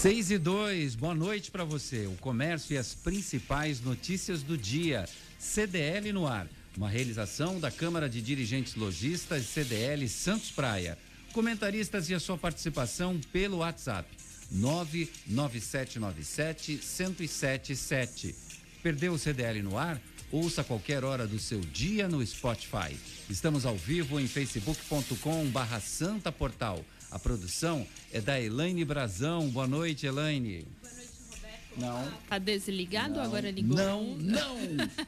[0.00, 2.06] 6 e 2, boa noite para você.
[2.06, 5.08] O comércio e as principais notícias do dia.
[5.40, 6.46] CDL no ar,
[6.76, 10.96] uma realização da Câmara de Dirigentes Logistas CDL Santos Praia.
[11.32, 14.08] Comentaristas e a sua participação pelo WhatsApp
[14.52, 18.36] 99797 1077.
[18.80, 20.00] Perdeu o CDL no ar?
[20.30, 22.96] Ouça qualquer hora do seu dia no Spotify.
[23.28, 26.84] Estamos ao vivo em facebook.com barra Santa Portal.
[27.10, 29.48] A produção é da Elaine Brazão.
[29.48, 30.66] Boa noite, Elaine.
[30.82, 31.80] Boa noite, Roberto.
[31.80, 32.12] Não.
[32.28, 33.76] Tá desligado Não, ou agora ligou?
[33.76, 34.56] Não, não.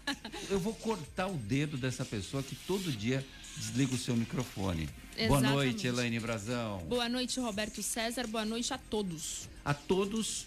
[0.48, 3.25] Eu vou cortar o dedo dessa pessoa que todo dia
[3.56, 4.87] desliga o seu microfone.
[4.87, 5.52] Boa Exatamente.
[5.52, 6.78] noite, Elaine Brazão.
[6.89, 8.27] Boa noite, Roberto César.
[8.27, 9.48] Boa noite a todos.
[9.62, 10.47] A todos,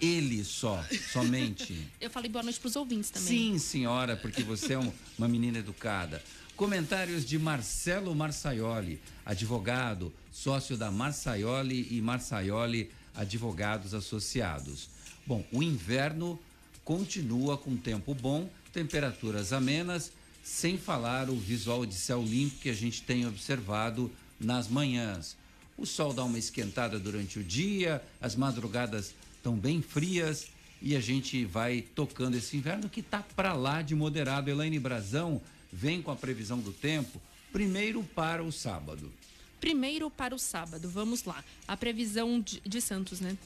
[0.00, 1.86] ele só, somente.
[2.00, 3.28] Eu falei boa noite pros ouvintes também.
[3.28, 6.20] Sim, senhora, porque você é um- uma menina educada.
[6.60, 14.90] Comentários de Marcelo Marsaioli, advogado, sócio da Marsaioli e Marsaioli Advogados Associados.
[15.26, 16.38] Bom, o inverno
[16.84, 20.12] continua com tempo bom, temperaturas amenas,
[20.44, 25.38] sem falar o visual de céu limpo que a gente tem observado nas manhãs.
[25.78, 30.48] O sol dá uma esquentada durante o dia, as madrugadas estão bem frias
[30.82, 34.50] e a gente vai tocando esse inverno que está para lá de moderado.
[34.50, 35.40] Elaine Brazão
[35.72, 37.20] vem com a previsão do tempo,
[37.52, 39.12] primeiro para o sábado.
[39.60, 41.44] Primeiro para o sábado, vamos lá.
[41.68, 43.36] A previsão de, de Santos, né?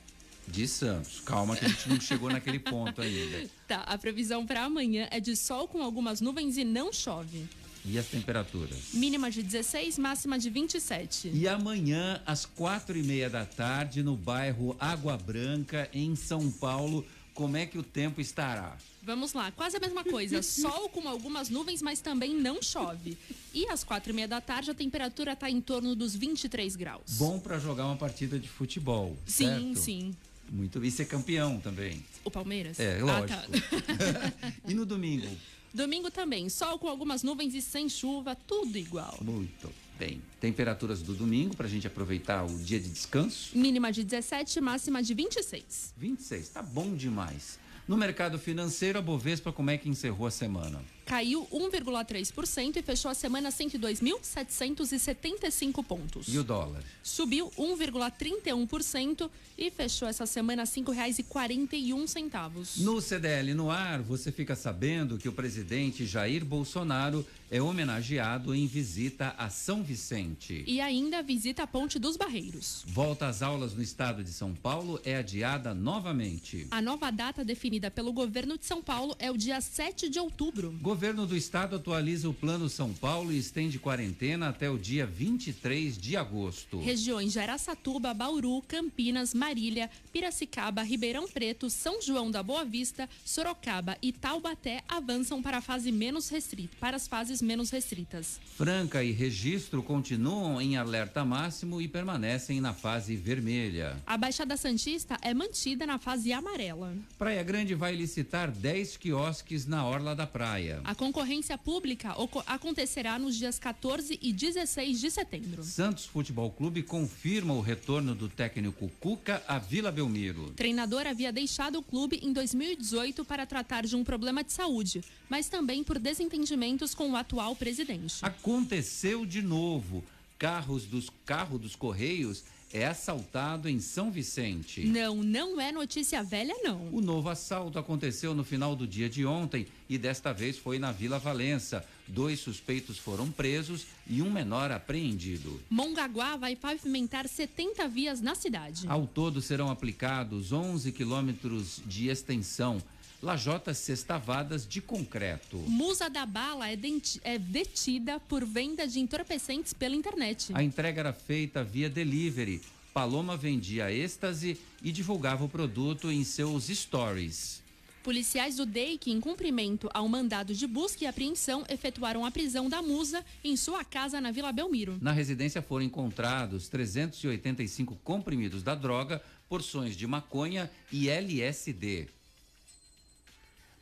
[0.47, 1.21] De Santos.
[1.21, 3.49] Calma que a gente não chegou naquele ponto ainda.
[3.67, 7.49] Tá, a previsão para amanhã é de sol com algumas nuvens e não chove.
[7.83, 8.93] E as temperaturas?
[8.93, 11.31] Mínima de 16, máxima de 27.
[11.33, 17.07] E amanhã, às quatro e meia da tarde, no bairro Água Branca, em São Paulo,
[17.35, 18.77] como é que o tempo estará?
[19.03, 20.41] Vamos lá, quase a mesma coisa.
[20.43, 23.19] Sol com algumas nuvens, mas também não chove.
[23.53, 27.03] E às quatro e meia da tarde a temperatura está em torno dos 23 graus.
[27.19, 29.17] Bom para jogar uma partida de futebol.
[29.27, 29.77] sim, certo?
[29.81, 30.15] sim.
[30.51, 30.85] Muito.
[30.85, 32.05] E ser campeão também.
[32.25, 32.79] O Palmeiras?
[32.79, 33.29] É, Ah, lógico.
[33.29, 34.53] tá.
[34.69, 35.27] e no domingo?
[35.73, 39.19] Domingo também, sol com algumas nuvens e sem chuva, tudo igual.
[39.21, 40.23] Muito bem.
[40.41, 43.57] Temperaturas do domingo para a gente aproveitar o dia de descanso?
[43.57, 45.95] Mínima de 17, máxima de 26.
[45.97, 47.59] 26, tá bom demais.
[47.87, 50.83] No mercado financeiro, a Bovespa, como é que encerrou a semana?
[51.05, 56.27] Caiu 1,3% e fechou a semana 102.775 pontos.
[56.29, 56.83] E o dólar?
[57.03, 59.29] Subiu 1,31%
[59.59, 62.79] e fechou essa semana R$ 5,41.
[62.79, 68.67] No CDL no ar, você fica sabendo que o presidente Jair Bolsonaro é homenageado em
[68.67, 70.65] visita a São Vicente.
[70.67, 72.85] E ainda visita a Ponte dos Barreiros.
[72.87, 76.67] Volta às aulas no estado de São Paulo é adiada novamente.
[76.71, 80.73] A nova data definida pelo governo de São Paulo é o dia 7 de outubro.
[80.81, 85.97] Governo do estado atualiza o Plano São Paulo e estende quarentena até o dia 23
[85.97, 86.81] de agosto.
[86.81, 93.97] Regiões de Araçatuba, Bauru, Campinas, Marília, Piracicaba, Ribeirão Preto, São João da Boa Vista, Sorocaba
[94.03, 98.41] e Taubaté avançam para, a fase menos restrita, para as fases menos restritas.
[98.57, 103.97] Franca e Registro continuam em alerta máximo e permanecem na fase vermelha.
[104.07, 106.95] A Baixada Santista é mantida na fase amarela.
[107.19, 110.81] Praia Grande vai licitar 10 quiosques na orla da praia.
[110.85, 112.15] A concorrência pública
[112.47, 115.63] acontecerá nos dias 14 e 16 de setembro.
[115.63, 120.47] Santos Futebol Clube confirma o retorno do técnico Cuca à Vila Belmiro.
[120.47, 125.03] O treinador havia deixado o clube em 2018 para tratar de um problema de saúde,
[125.29, 128.17] mas também por desentendimentos com o atual presidente.
[128.23, 130.05] Aconteceu de novo.
[130.39, 134.85] Carros dos carro dos Correios é assaltado em São Vicente.
[134.85, 136.89] Não, não é notícia velha, não.
[136.93, 140.91] O novo assalto aconteceu no final do dia de ontem e desta vez foi na
[140.91, 141.85] Vila Valença.
[142.07, 145.61] Dois suspeitos foram presos e um menor apreendido.
[145.71, 148.89] Mongaguá vai pavimentar 70 vias na cidade.
[148.89, 152.83] Ao todo serão aplicados 11 quilômetros de extensão,
[153.25, 155.57] lajotas sextavadas de concreto.
[155.67, 156.79] Musa da Bala é,
[157.25, 160.53] é detida por venda de entorpecentes pela internet.
[160.55, 162.61] A entrega era feita via delivery.
[162.93, 167.65] Paloma vendia êxtase e divulgava o produto em seus stories.
[168.05, 172.83] Policiais do DEIC, em cumprimento ao mandado de busca e apreensão, efetuaram a prisão da
[172.83, 174.99] Musa em sua casa na Vila Belmiro.
[175.01, 182.09] Na residência foram encontrados 385 comprimidos da droga, porções de maconha e LSD.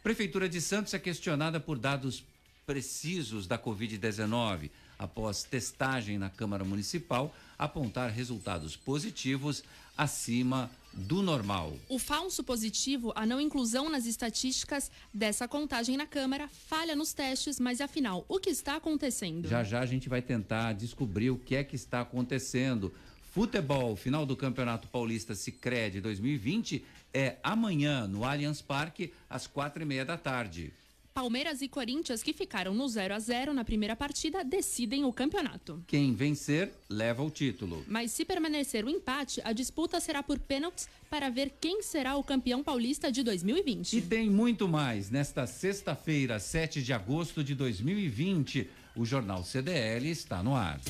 [0.03, 2.25] Prefeitura de Santos é questionada por dados
[2.67, 4.69] precisos da Covid-19,
[4.99, 9.63] após testagem na Câmara Municipal apontar resultados positivos
[9.97, 11.77] acima do normal.
[11.89, 17.61] O falso positivo, a não inclusão nas estatísticas dessa contagem na Câmara, falha nos testes,
[17.61, 19.49] mas afinal, o que está acontecendo?
[19.49, 22.93] Já já a gente vai tentar descobrir o que é que está acontecendo.
[23.33, 29.87] Futebol, final do Campeonato Paulista Sicredi 2020 é amanhã no Allianz Parque às quatro e
[29.87, 30.73] meia da tarde.
[31.13, 35.83] Palmeiras e Corinthians, que ficaram no 0 a 0 na primeira partida, decidem o campeonato.
[35.87, 37.85] Quem vencer leva o título.
[37.87, 42.25] Mas se permanecer o empate, a disputa será por pênaltis para ver quem será o
[42.25, 43.95] campeão paulista de 2020.
[43.95, 45.11] E tem muito mais.
[45.11, 50.81] Nesta sexta-feira, 7 de agosto de 2020, o Jornal CDL está no ar.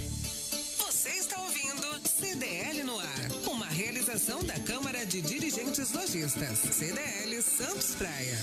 [4.12, 6.59] Da Câmara de Dirigentes Lojistas.
[6.59, 8.38] CDL Santos Praia.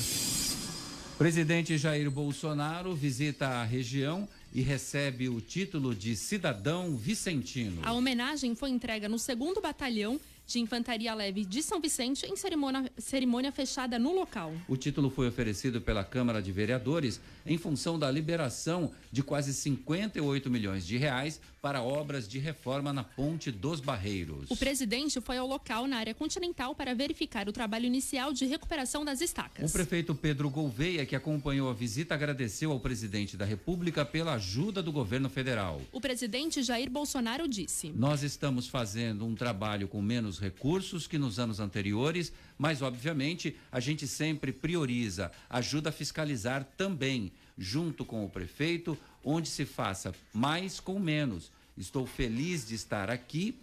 [1.15, 7.83] Presidente Jair Bolsonaro visita a região e recebe o título de cidadão vicentino.
[7.85, 12.91] A homenagem foi entregue no segundo batalhão de Infantaria Leve de São Vicente em cerimônia,
[12.97, 14.51] cerimônia fechada no local.
[14.67, 20.49] O título foi oferecido pela Câmara de Vereadores em função da liberação de quase 58
[20.49, 24.49] milhões de reais para obras de reforma na Ponte dos Barreiros.
[24.49, 29.05] O presidente foi ao local na área continental para verificar o trabalho inicial de recuperação
[29.05, 29.69] das estacas.
[29.69, 34.81] O prefeito Pedro Gouveia, que acompanhou a visita, agradeceu ao presidente da República pela ajuda
[34.81, 35.81] do governo federal.
[35.91, 41.39] O presidente Jair Bolsonaro disse: Nós estamos fazendo um trabalho com menos recursos que nos
[41.39, 48.29] anos anteriores, mas obviamente a gente sempre prioriza, ajuda a fiscalizar também, junto com o
[48.29, 51.51] prefeito, onde se faça mais com menos.
[51.77, 53.59] Estou feliz de estar aqui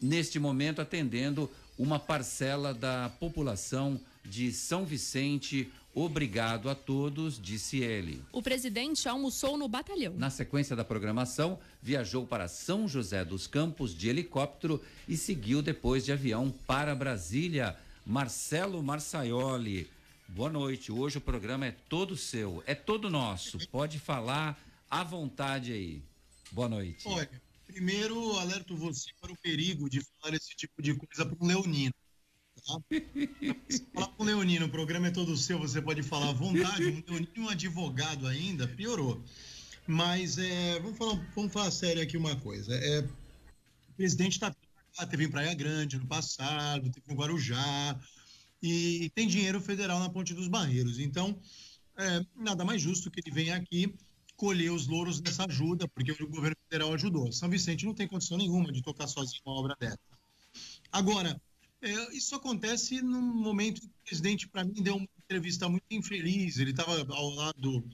[0.00, 5.70] neste momento atendendo uma parcela da população de São Vicente.
[5.94, 8.24] Obrigado a todos, disse ele.
[8.32, 10.14] O presidente almoçou no batalhão.
[10.14, 16.04] Na sequência da programação, viajou para São José dos Campos de helicóptero e seguiu depois
[16.04, 17.76] de avião para Brasília.
[18.06, 19.88] Marcelo Marçaioli.
[20.28, 20.90] Boa noite.
[20.90, 23.58] Hoje o programa é todo seu, é todo nosso.
[23.68, 24.58] Pode falar
[24.90, 26.02] à vontade aí.
[26.50, 27.06] Boa noite.
[27.06, 27.30] Olha,
[27.66, 31.92] primeiro alerto você para o perigo de falar esse tipo de coisa para um leonino.
[32.66, 32.78] Tá?
[33.94, 36.86] Falar com o leonino, o programa é todo seu, você pode falar à vontade.
[36.86, 39.22] Um leonino e um advogado ainda, piorou.
[39.86, 42.74] Mas é, vamos, falar, vamos falar sério aqui uma coisa.
[42.74, 44.54] É, o presidente tá,
[45.10, 47.98] teve em Praia Grande ano passado, teve em Guarujá,
[48.62, 51.00] e tem dinheiro federal na Ponte dos Barreiros.
[51.00, 51.36] Então,
[51.98, 53.92] é, nada mais justo que ele venha aqui
[54.36, 57.30] colher os louros dessa ajuda, porque o governo federal ajudou.
[57.32, 59.98] São Vicente não tem condição nenhuma de tocar sozinho uma obra dessa.
[60.90, 61.40] Agora,
[61.82, 66.58] é, isso acontece num momento que o presidente, para mim, deu uma entrevista muito infeliz.
[66.58, 67.84] Ele estava ao lado,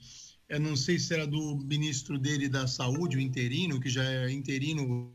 [0.48, 4.30] é, não sei se era do ministro dele da Saúde, o interino, que já é
[4.30, 5.14] interino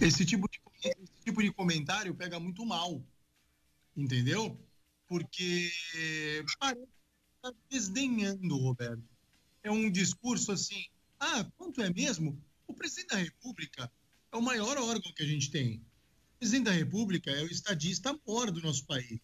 [0.00, 3.02] esse tipo de, esse tipo de comentário pega muito mal,
[3.96, 4.58] entendeu?
[5.08, 5.70] Porque
[6.60, 9.02] parece que tá desdenhando, Roberto.
[9.62, 10.84] É um discurso assim,
[11.18, 12.40] ah, quanto é mesmo?
[12.66, 13.90] O presidente da República
[14.30, 15.76] é o maior órgão que a gente tem.
[16.34, 19.18] O presidente da República é o estadista maior do nosso país.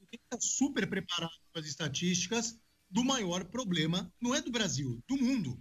[0.00, 2.58] Ele estar super preparado com as estatísticas
[2.90, 5.60] do maior problema, não é do Brasil, do mundo.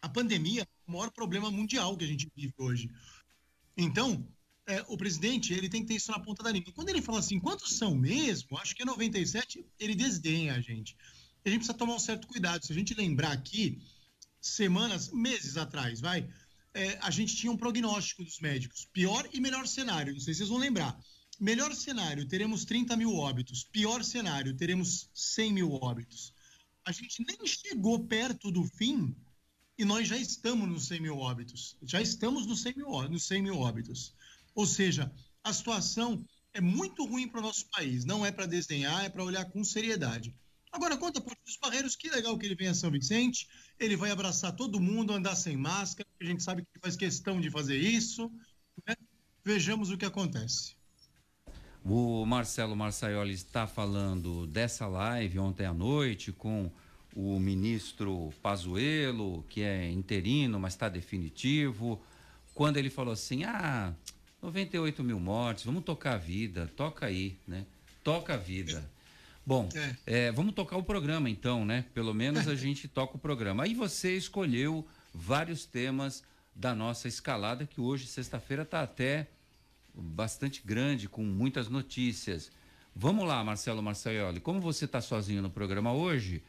[0.00, 2.90] A pandemia é o maior problema mundial que a gente vive hoje.
[3.76, 4.26] Então,
[4.66, 6.72] é, o presidente ele tem que ter isso na ponta da língua.
[6.72, 8.56] Quando ele fala assim, quantos são mesmo?
[8.58, 10.96] Acho que é 97, ele desdenha a gente.
[11.44, 12.64] A gente precisa tomar um certo cuidado.
[12.64, 13.82] Se a gente lembrar aqui,
[14.40, 16.28] semanas, meses atrás, vai,
[16.74, 18.88] é, a gente tinha um prognóstico dos médicos.
[18.92, 20.98] Pior e melhor cenário, não sei se vocês vão lembrar.
[21.40, 23.64] Melhor cenário, teremos 30 mil óbitos.
[23.64, 26.32] Pior cenário, teremos 100 mil óbitos.
[26.84, 29.14] A gente nem chegou perto do fim
[29.76, 31.76] e nós já estamos nos 100 mil óbitos.
[31.82, 34.14] Já estamos nos 100 mil, nos 100 mil óbitos.
[34.54, 38.04] Ou seja, a situação é muito ruim para o nosso país.
[38.04, 40.34] Não é para desenhar, é para olhar com seriedade.
[40.70, 43.46] Agora, quanto a Porto dos Barreiros, que legal que ele venha a São Vicente.
[43.78, 46.08] Ele vai abraçar todo mundo, andar sem máscara.
[46.20, 48.30] A gente sabe que ele faz questão de fazer isso.
[48.86, 48.94] Né?
[49.44, 50.74] Vejamos o que acontece.
[51.84, 56.70] O Marcelo Marçaioli está falando dessa live ontem à noite com
[57.14, 62.00] o ministro Pazuello, que é interino, mas está definitivo,
[62.54, 63.94] quando ele falou assim, ah,
[64.42, 67.64] 98 mil mortes, vamos tocar a vida, toca aí, né?
[68.02, 68.84] Toca a vida.
[69.46, 69.96] Bom, é.
[70.06, 71.84] É, vamos tocar o programa então, né?
[71.94, 73.64] Pelo menos a gente toca o programa.
[73.64, 79.28] Aí você escolheu vários temas da nossa escalada, que hoje, sexta-feira, está até
[79.94, 82.50] bastante grande, com muitas notícias.
[82.94, 86.42] Vamos lá, Marcelo Marçaioli, como você está sozinho no programa hoje,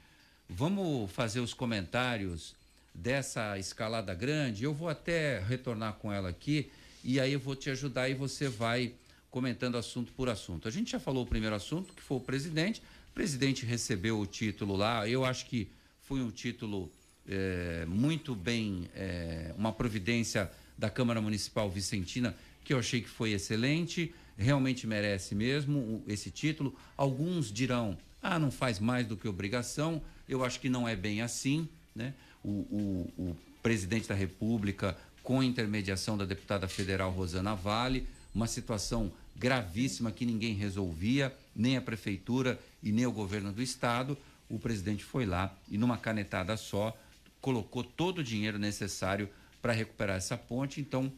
[0.50, 2.56] Vamos fazer os comentários
[2.94, 4.64] dessa escalada grande.
[4.64, 6.72] Eu vou até retornar com ela aqui
[7.04, 8.94] e aí eu vou te ajudar e você vai
[9.30, 10.68] comentando assunto por assunto.
[10.68, 12.82] A gente já falou o primeiro assunto, que foi o presidente.
[13.12, 15.08] O presidente recebeu o título lá.
[15.08, 15.68] Eu acho que
[16.02, 16.92] foi um título
[17.28, 23.32] é, muito bem, é, uma providência da Câmara Municipal Vicentina, que eu achei que foi
[23.32, 24.14] excelente.
[24.38, 26.76] Realmente merece mesmo esse título.
[26.96, 30.02] Alguns dirão, ah, não faz mais do que obrigação.
[30.30, 32.14] Eu acho que não é bem assim, né?
[32.44, 39.12] o, o, o presidente da República, com intermediação da deputada federal Rosana Vale, uma situação
[39.36, 44.18] gravíssima que ninguém resolvia, nem a prefeitura e nem o governo do estado.
[44.50, 46.96] O presidente foi lá e, numa canetada só,
[47.40, 49.30] colocou todo o dinheiro necessário
[49.62, 50.82] para recuperar essa ponte.
[50.82, 51.12] Então,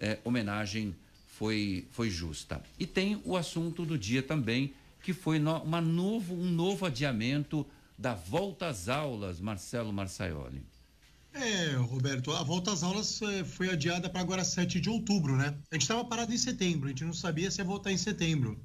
[0.00, 0.94] é, homenagem
[1.26, 2.62] foi, foi justa.
[2.78, 4.72] E tem o assunto do dia também,
[5.02, 7.66] que foi no, uma novo, um novo adiamento
[7.98, 10.62] da volta às aulas, Marcelo Marçaioli.
[11.40, 15.56] É, Roberto, a volta às aulas é, foi adiada para agora 7 de outubro, né?
[15.70, 18.60] A gente estava parado em setembro, a gente não sabia se ia voltar em setembro.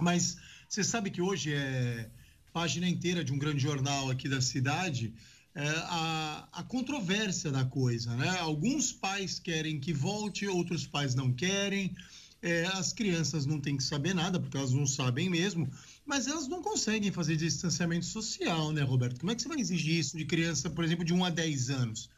[0.00, 2.08] Mas você sabe que hoje é
[2.50, 5.12] página inteira de um grande jornal aqui da cidade
[5.54, 8.28] é, a, a controvérsia da coisa, né?
[8.38, 11.94] Alguns pais querem que volte, outros pais não querem.
[12.40, 15.68] É, as crianças não têm que saber nada, porque elas não sabem mesmo
[16.08, 19.20] mas elas não conseguem fazer distanciamento social, né, Roberto?
[19.20, 21.68] Como é que você vai exigir isso de criança, por exemplo, de 1 a 10
[21.68, 22.08] anos?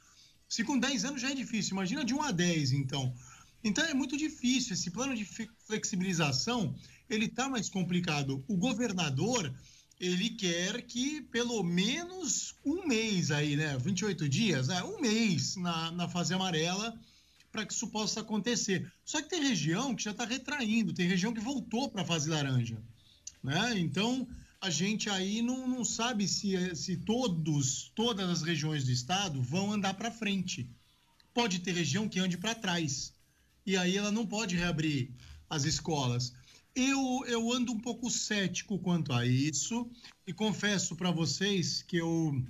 [0.49, 3.13] Se com 10 anos já é difícil, imagina de 1 a 10, então.
[3.65, 4.75] Então é muito difícil.
[4.75, 5.27] Esse plano de
[5.67, 6.73] flexibilização,
[7.09, 8.45] ele está mais complicado.
[8.47, 9.53] O governador,
[9.99, 13.77] ele quer que pelo menos um mês aí, né?
[13.77, 16.97] 28 dias, é, um mês na, na fase amarela
[17.51, 18.89] para que isso possa acontecer.
[19.05, 22.31] Só que tem região que já está retraindo, tem região que voltou para a fase
[22.31, 22.81] laranja.
[23.43, 23.79] Né?
[23.79, 24.29] Então,
[24.61, 29.73] a gente aí não, não sabe se, se todos, todas as regiões do estado vão
[29.73, 30.69] andar para frente.
[31.33, 33.15] Pode ter região que ande para trás.
[33.65, 35.11] E aí ela não pode reabrir
[35.49, 36.33] as escolas.
[36.75, 39.91] Eu, eu ando um pouco cético quanto a isso
[40.27, 42.45] e confesso para vocês que eu,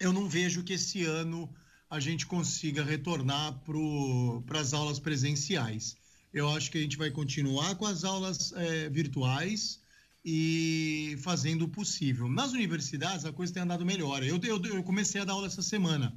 [0.00, 1.48] eu não vejo que esse ano
[1.88, 3.62] a gente consiga retornar
[4.44, 5.96] para as aulas presenciais.
[6.32, 9.80] Eu acho que a gente vai continuar com as aulas é, virtuais
[10.28, 12.28] e fazendo o possível.
[12.28, 14.24] Nas universidades, a coisa tem andado melhor.
[14.24, 16.12] Eu, eu, eu, comecei a dar aula essa semana.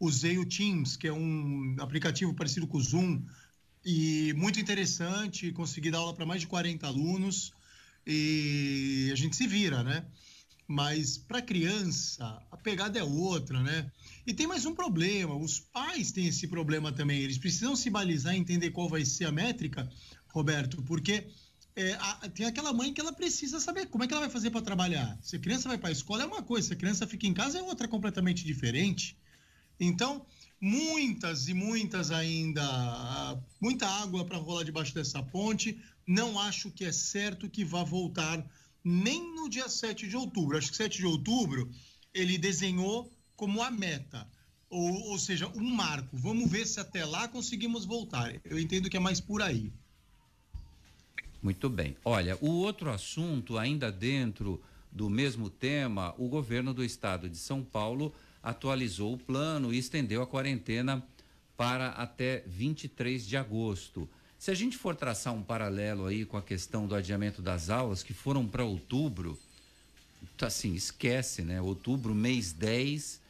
[0.00, 3.22] Usei o Teams, que é um aplicativo parecido com o Zoom,
[3.84, 5.52] e muito interessante.
[5.52, 7.52] Consegui dar aula para mais de 40 alunos
[8.04, 10.04] e a gente se vira, né?
[10.66, 13.88] Mas para criança, a pegada é outra, né?
[14.26, 17.20] E tem mais um problema: os pais têm esse problema também.
[17.20, 19.88] Eles precisam se balizar e entender qual vai ser a métrica,
[20.32, 21.28] Roberto, porque
[21.74, 24.50] é, a, tem aquela mãe que ela precisa saber como é que ela vai fazer
[24.50, 25.18] para trabalhar.
[25.22, 27.34] Se a criança vai para a escola é uma coisa, se a criança fica em
[27.34, 29.16] casa é outra completamente diferente.
[29.80, 30.24] Então,
[30.60, 35.78] muitas e muitas ainda, muita água para rolar debaixo dessa ponte.
[36.06, 38.44] Não acho que é certo que vá voltar
[38.84, 40.58] nem no dia 7 de outubro.
[40.58, 41.70] Acho que 7 de outubro
[42.12, 44.28] ele desenhou como a meta.
[44.68, 46.16] Ou, ou seja, um marco.
[46.16, 48.40] Vamos ver se até lá conseguimos voltar.
[48.44, 49.72] Eu entendo que é mais por aí.
[51.42, 51.96] Muito bem.
[52.04, 57.64] Olha, o outro assunto, ainda dentro do mesmo tema, o governo do estado de São
[57.64, 61.02] Paulo atualizou o plano e estendeu a quarentena
[61.56, 64.08] para até 23 de agosto.
[64.38, 68.02] Se a gente for traçar um paralelo aí com a questão do adiamento das aulas,
[68.02, 69.38] que foram para outubro,
[70.36, 71.60] tá assim, esquece, né?
[71.60, 73.20] Outubro, mês 10,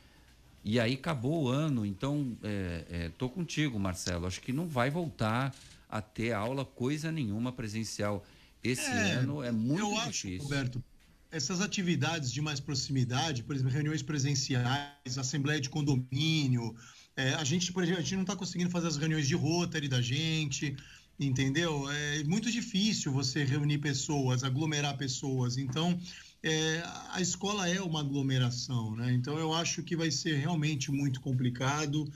[0.64, 1.84] e aí acabou o ano.
[1.84, 4.26] Então, é, é, tô contigo, Marcelo.
[4.26, 5.54] Acho que não vai voltar
[5.92, 8.24] a ter aula coisa nenhuma presencial.
[8.64, 10.36] Esse é, ano é muito eu difícil.
[10.36, 10.84] Acho, Roberto,
[11.30, 16.74] essas atividades de mais proximidade, por exemplo, reuniões presenciais, assembleia de condomínio,
[17.14, 19.86] é, a gente, por exemplo, a gente não está conseguindo fazer as reuniões de Rotary
[19.86, 20.74] da gente,
[21.20, 21.90] entendeu?
[21.90, 25.58] É muito difícil você reunir pessoas, aglomerar pessoas.
[25.58, 26.00] Então,
[26.42, 29.12] é, a escola é uma aglomeração, né?
[29.12, 32.10] Então, eu acho que vai ser realmente muito complicado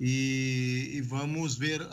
[0.00, 1.86] e, e vamos ver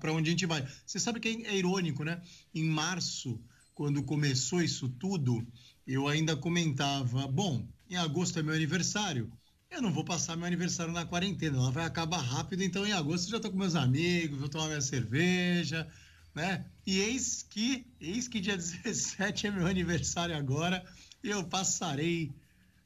[0.00, 0.66] para onde a gente vai.
[0.86, 2.22] Você sabe que é, é irônico, né?
[2.54, 3.38] Em março,
[3.74, 5.46] quando começou isso tudo,
[5.86, 9.30] eu ainda comentava: bom, em agosto é meu aniversário.
[9.70, 13.26] Eu não vou passar meu aniversário na quarentena, ela vai acabar rápido, então em agosto
[13.26, 15.88] eu já estou com meus amigos, vou tomar minha cerveja,
[16.34, 16.66] né?
[16.86, 20.84] E eis que, eis que dia 17 é meu aniversário agora
[21.22, 22.30] eu passarei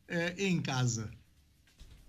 [0.07, 1.11] é, em casa.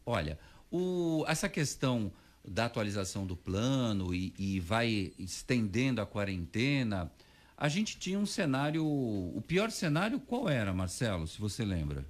[0.06, 0.38] Olha,
[0.72, 2.12] o, essa questão
[2.48, 7.12] da atualização do plano e, e vai estendendo a quarentena,
[7.58, 8.86] a gente tinha um cenário.
[8.86, 12.06] O pior cenário qual era, Marcelo, se você lembra?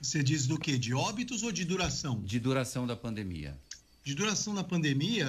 [0.00, 0.78] Você diz do que?
[0.78, 2.20] De óbitos ou de duração?
[2.22, 3.58] De duração da pandemia.
[4.04, 5.26] de duração da pandemia,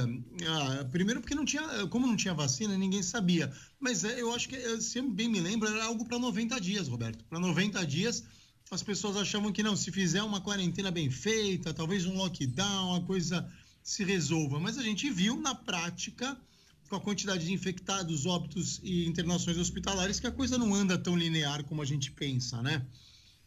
[0.48, 3.52] ah, primeiro porque não tinha, como não tinha vacina, ninguém sabia.
[3.78, 6.88] Mas é, eu acho que, se eu bem me lembro, era algo para 90 dias,
[6.88, 7.26] Roberto.
[7.26, 8.24] Para 90 dias,
[8.72, 13.02] as pessoas achavam que não, se fizer uma quarentena bem feita, talvez um lockdown, a
[13.02, 13.50] coisa
[13.84, 14.60] se resolva.
[14.60, 16.40] Mas a gente viu na prática,
[16.88, 21.16] com a quantidade de infectados, óbitos e internações hospitalares, que a coisa não anda tão
[21.16, 22.86] linear como a gente pensa, né?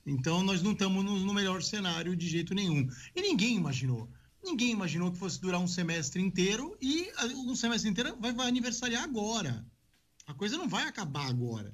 [0.05, 2.89] Então, nós não estamos no, no melhor cenário de jeito nenhum.
[3.15, 4.09] E ninguém imaginou
[4.43, 7.09] Ninguém imaginou que fosse durar um semestre inteiro e
[7.47, 9.65] um semestre inteiro vai, vai aniversariar agora.
[10.27, 11.73] A coisa não vai acabar agora.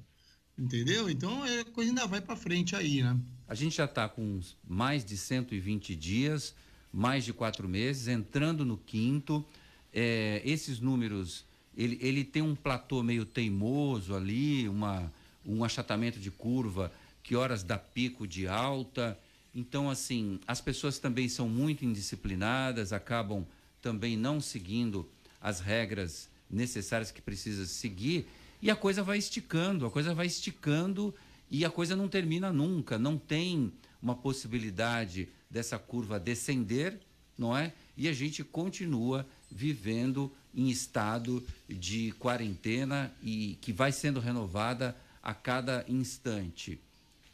[0.57, 1.09] Entendeu?
[1.09, 3.19] Então é, a coisa ainda vai para frente aí, né?
[3.49, 6.55] A gente já está com mais de 120 dias,
[6.93, 9.43] mais de quatro meses, entrando no quinto.
[9.91, 11.43] É, esses números,
[11.75, 15.11] ele, ele tem um platô meio teimoso ali, uma,
[15.45, 16.91] um achatamento de curva
[17.21, 19.19] que horas dá pico de alta
[19.53, 23.45] então, assim, as pessoas também são muito indisciplinadas, acabam
[23.81, 25.09] também não seguindo
[25.41, 28.27] as regras necessárias que precisa seguir,
[28.61, 31.13] e a coisa vai esticando, a coisa vai esticando
[31.49, 36.99] e a coisa não termina nunca, não tem uma possibilidade dessa curva descender,
[37.37, 37.73] não é?
[37.97, 45.33] E a gente continua vivendo em estado de quarentena e que vai sendo renovada a
[45.33, 46.79] cada instante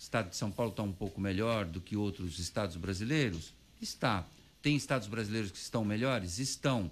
[0.06, 3.54] estado de São Paulo está um pouco melhor do que outros estados brasileiros?
[3.82, 4.26] Está.
[4.62, 6.38] Tem estados brasileiros que estão melhores?
[6.38, 6.90] Estão.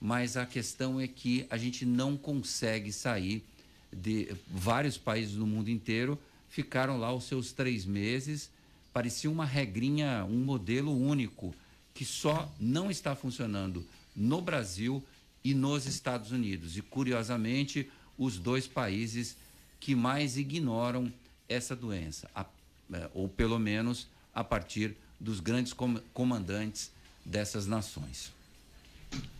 [0.00, 3.44] Mas a questão é que a gente não consegue sair
[3.92, 6.18] de vários países no mundo inteiro
[6.56, 8.50] ficaram lá os seus três meses.
[8.90, 11.54] Parecia uma regrinha, um modelo único
[11.92, 13.86] que só não está funcionando
[14.16, 15.04] no Brasil
[15.44, 16.78] e nos Estados Unidos.
[16.78, 19.36] E curiosamente, os dois países
[19.78, 21.12] que mais ignoram
[21.46, 22.46] essa doença, a,
[22.90, 26.90] é, ou pelo menos a partir dos grandes com, comandantes
[27.22, 28.32] dessas nações.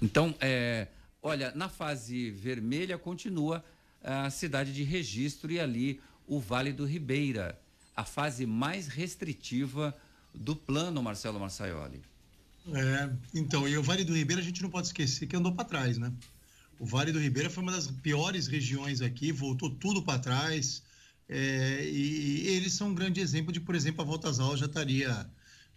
[0.02, 0.86] Então, é,
[1.22, 3.64] olha, na fase vermelha continua
[4.04, 7.58] a cidade de registro e ali o Vale do Ribeira,
[7.94, 9.96] a fase mais restritiva
[10.34, 12.02] do plano Marcelo Marçaioli.
[12.72, 15.64] É, então, e o Vale do Ribeira a gente não pode esquecer que andou para
[15.64, 16.12] trás, né?
[16.78, 20.82] O Vale do Ribeira foi uma das piores regiões aqui, voltou tudo para trás.
[21.28, 24.60] É, e, e, eles são um grande exemplo de, por exemplo, a volta às aulas
[24.60, 25.28] já estaria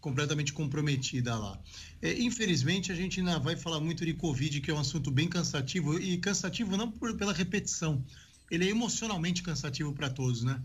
[0.02, 1.60] completamente comprometida lá.
[2.02, 5.28] É, infelizmente, a gente ainda vai falar muito de Covid, que é um assunto bem
[5.28, 8.04] cansativo, e cansativo não por, pela repetição,
[8.50, 10.62] ele é emocionalmente cansativo para todos, né?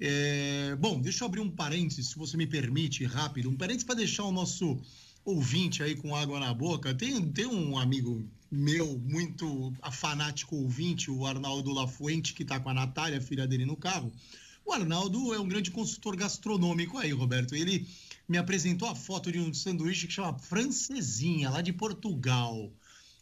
[0.00, 3.94] É, bom, deixa eu abrir um parênteses, se você me permite, rápido, um parênteses para
[3.94, 4.80] deixar o nosso
[5.24, 6.92] ouvinte aí com água na boca.
[6.94, 12.74] Tem, tem um amigo meu, muito fanático ouvinte, o Arnaldo Lafuente, que está com a
[12.74, 14.12] Natália, filha dele, no carro.
[14.64, 17.54] O Arnaldo é um grande consultor gastronômico aí, Roberto.
[17.54, 17.86] Ele
[18.28, 22.70] me apresentou a foto de um sanduíche que chama Francesinha, lá de Portugal.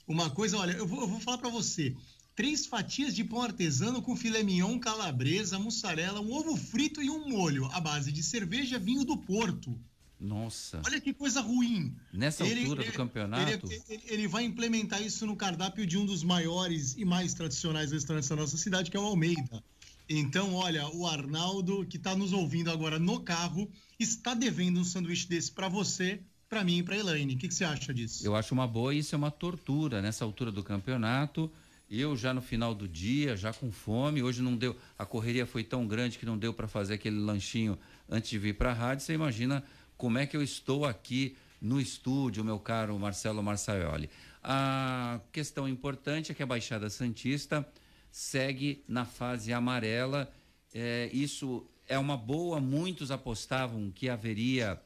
[0.07, 1.95] Uma coisa, olha, eu vou, eu vou falar para você.
[2.35, 7.29] Três fatias de pão artesano com filé mignon, calabresa, mussarela, um ovo frito e um
[7.29, 9.79] molho à base de cerveja vinho do Porto.
[10.21, 10.83] Nossa.
[10.85, 11.97] Olha que coisa ruim.
[12.13, 13.67] Nessa ele, altura ele, do campeonato.
[13.89, 18.29] Ele, ele, vai implementar isso no cardápio de um dos maiores e mais tradicionais restaurantes
[18.29, 19.65] da nossa cidade, que é o Almeida.
[20.09, 25.27] Então, olha, o Arnaldo, que está nos ouvindo agora no carro, está devendo um sanduíche
[25.27, 27.35] desse para você, para mim e para Elaine.
[27.35, 28.27] O que, que você acha disso?
[28.27, 31.51] Eu acho uma boa, isso é uma tortura nessa altura do campeonato.
[31.91, 35.65] Eu já no final do dia, já com fome, hoje não deu, a correria foi
[35.65, 37.77] tão grande que não deu para fazer aquele lanchinho
[38.09, 39.05] antes de vir para a rádio.
[39.05, 39.65] Você imagina
[39.97, 44.09] como é que eu estou aqui no estúdio, meu caro Marcelo Marçaioli.
[44.41, 47.67] A questão importante é que a Baixada Santista
[48.09, 50.33] segue na fase amarela.
[50.73, 54.81] É, isso é uma boa, muitos apostavam que haveria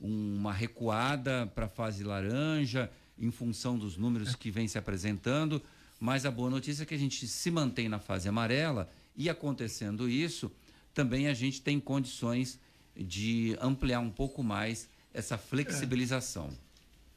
[0.00, 2.88] uma recuada para a fase laranja
[3.18, 5.60] em função dos números que vem se apresentando,
[6.04, 10.06] mas a boa notícia é que a gente se mantém na fase amarela e acontecendo
[10.06, 10.52] isso,
[10.92, 12.60] também a gente tem condições
[12.94, 16.50] de ampliar um pouco mais essa flexibilização.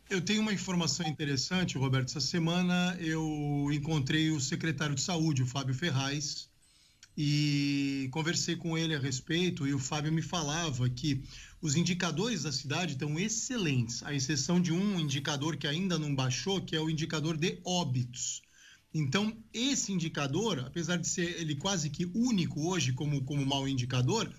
[0.09, 0.15] É.
[0.15, 2.07] Eu tenho uma informação interessante, Roberto.
[2.07, 6.47] Essa semana eu encontrei o secretário de saúde, o Fábio Ferraz,
[7.17, 9.67] e conversei com ele a respeito.
[9.67, 11.21] E o Fábio me falava que
[11.61, 16.61] os indicadores da cidade estão excelentes, à exceção de um indicador que ainda não baixou,
[16.61, 18.46] que é o indicador de óbitos.
[18.97, 24.31] Então, esse indicador, apesar de ser ele quase que único hoje como, como mau indicador,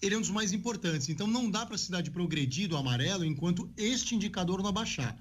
[0.00, 1.08] ele é um dos mais importantes.
[1.08, 5.16] Então não dá para a cidade progredir do amarelo enquanto este indicador não abaixar.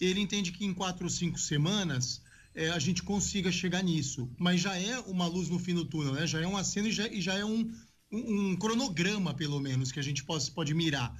[0.00, 2.22] Ele entende que em quatro ou cinco semanas
[2.54, 6.14] é, a gente consiga chegar nisso, mas já é uma luz no fim do túnel,
[6.14, 6.26] né?
[6.26, 7.70] Já é um aceno e já, e já é um,
[8.10, 11.14] um, um, cronograma, pelo menos, que a gente pode, pode mirar.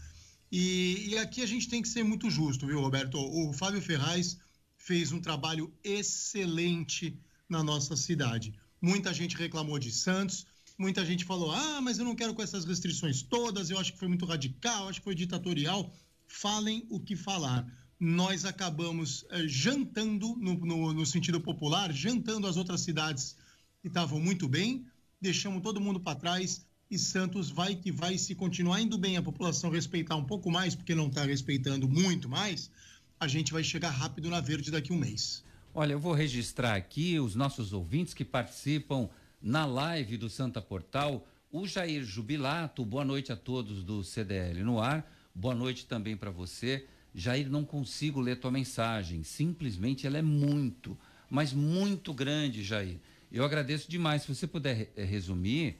[0.51, 3.17] E, e, aqui a gente tem que ser muito justo, viu, Roberto?
[3.17, 4.39] O Fábio Ferraz
[4.81, 7.17] fez um trabalho excelente
[7.49, 8.55] na nossa cidade.
[8.81, 10.47] Muita gente reclamou de Santos,
[10.79, 13.99] muita gente falou: ah, mas eu não quero com essas restrições todas, eu acho que
[13.99, 15.93] foi muito radical, acho que foi ditatorial.
[16.27, 17.67] Falem o que falar.
[17.99, 23.37] Nós acabamos eh, jantando, no, no, no sentido popular, jantando as outras cidades
[23.83, 24.87] que estavam muito bem,
[25.21, 29.23] deixamos todo mundo para trás e Santos vai que vai, se continuar indo bem, a
[29.23, 32.71] população respeitar um pouco mais, porque não está respeitando muito mais,
[33.21, 35.45] a gente vai chegar rápido na verde daqui a um mês.
[35.75, 39.11] Olha, eu vou registrar aqui os nossos ouvintes que participam
[39.43, 41.29] na live do Santa Portal.
[41.53, 45.07] O Jair Jubilato, boa noite a todos do CDL no ar.
[45.35, 46.87] Boa noite também para você.
[47.15, 49.23] Jair, não consigo ler tua mensagem.
[49.23, 52.97] Simplesmente ela é muito, mas muito grande, Jair.
[53.31, 54.23] Eu agradeço demais.
[54.23, 55.77] Se você puder eh, resumir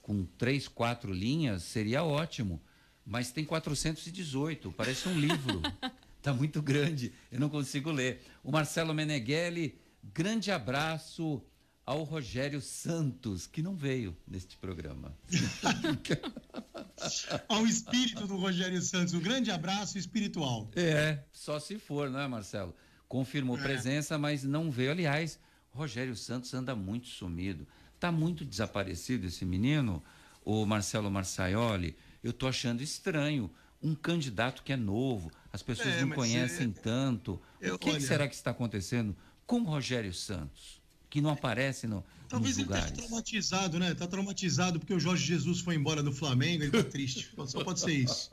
[0.00, 2.58] com três, quatro linhas, seria ótimo.
[3.04, 5.60] Mas tem 418, parece um livro.
[6.18, 8.20] Está muito grande, eu não consigo ler.
[8.42, 11.42] O Marcelo Meneghelli, grande abraço
[11.88, 15.16] ao Rogério Santos, que não veio neste programa.
[17.48, 20.70] ao espírito do Rogério Santos, um grande abraço espiritual.
[20.76, 22.76] É, só se for, não é, Marcelo?
[23.08, 23.62] Confirmou é.
[23.62, 24.90] presença, mas não veio.
[24.90, 27.66] Aliás, Rogério Santos anda muito sumido.
[27.94, 30.04] Está muito desaparecido esse menino,
[30.44, 31.96] o Marcelo Marçaioli.
[32.22, 33.50] Eu estou achando estranho.
[33.82, 36.80] Um candidato que é novo, as pessoas é, não conhecem é...
[36.80, 37.40] tanto.
[37.60, 37.98] Eu, o que, olha...
[37.98, 40.80] que, será que está acontecendo com o Rogério Santos?
[41.08, 42.04] Que não aparece no.
[42.28, 43.92] Talvez ele esteja traumatizado, né?
[43.92, 47.32] Está traumatizado porque o Jorge Jesus foi embora do Flamengo, ele está triste.
[47.46, 48.30] Só pode ser isso.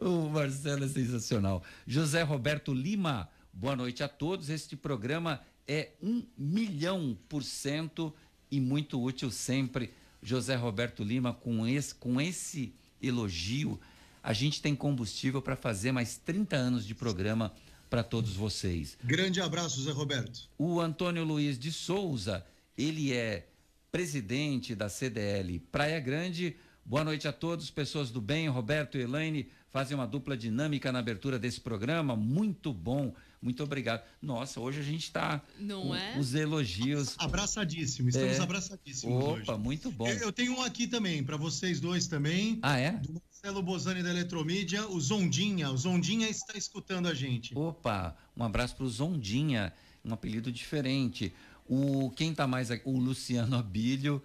[0.00, 1.64] o Marcelo é sensacional.
[1.84, 4.48] José Roberto Lima, boa noite a todos.
[4.48, 8.14] Este programa é um milhão por cento
[8.48, 9.92] e muito útil sempre.
[10.22, 13.80] José Roberto Lima, com esse, com esse elogio,
[14.22, 17.52] a gente tem combustível para fazer mais 30 anos de programa
[17.90, 18.96] para todos vocês.
[19.02, 20.48] Grande abraço, Zé Roberto.
[20.56, 22.44] O Antônio Luiz de Souza,
[22.76, 23.48] ele é
[23.90, 26.56] presidente da CDL Praia Grande.
[26.84, 28.48] Boa noite a todos, pessoas do bem.
[28.48, 32.16] Roberto e Elaine fazem uma dupla dinâmica na abertura desse programa.
[32.16, 33.14] Muito bom.
[33.42, 34.02] Muito obrigado.
[34.22, 36.16] Nossa, hoje a gente está com é?
[36.18, 37.16] os elogios.
[37.18, 38.40] Abraçadíssimo, estamos é.
[38.40, 39.24] abraçadíssimos.
[39.24, 39.62] Opa, hoje.
[39.62, 40.06] muito bom.
[40.06, 42.58] Eu, eu, tenho um aqui também, para vocês dois também.
[42.62, 42.92] Ah, é?
[42.92, 45.68] Do Marcelo Bozani da Eletromídia, o Zondinha.
[45.68, 47.58] O Zondinha está escutando a gente.
[47.58, 49.72] Opa, um abraço para o Zondinha,
[50.04, 51.34] um apelido diferente.
[51.68, 52.88] O, quem está mais aqui?
[52.88, 54.22] O Luciano Abílio.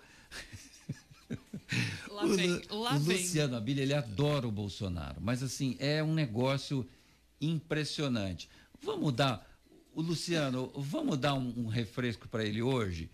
[2.12, 3.18] Lá vem, o, lá o vem.
[3.18, 6.88] Luciano Abílio, ele adora o Bolsonaro, mas assim, é um negócio
[7.42, 8.48] impressionante.
[8.80, 9.46] Vamos dar,
[9.96, 13.10] o Luciano, vamos dar um, um refresco para ele hoje?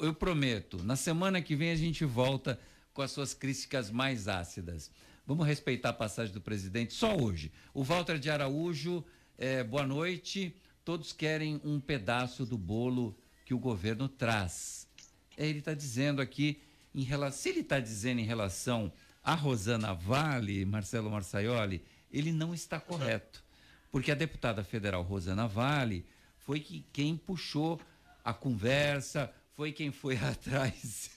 [0.00, 2.60] Eu prometo, na semana que vem a gente volta
[2.92, 4.90] com as suas críticas mais ácidas.
[5.28, 7.52] Vamos respeitar a passagem do presidente só hoje.
[7.74, 9.04] O Walter de Araújo,
[9.36, 10.56] é, boa noite.
[10.82, 13.14] Todos querem um pedaço do bolo
[13.44, 14.88] que o governo traz.
[15.36, 16.62] É, ele está dizendo aqui,
[16.94, 18.90] em relação, se ele está dizendo em relação
[19.22, 23.44] a Rosana Vale, Marcelo Marçaioli, ele não está correto
[23.90, 26.06] porque a deputada federal Rosana Vale
[26.38, 27.78] foi que, quem puxou
[28.24, 31.10] a conversa, foi quem foi atrás,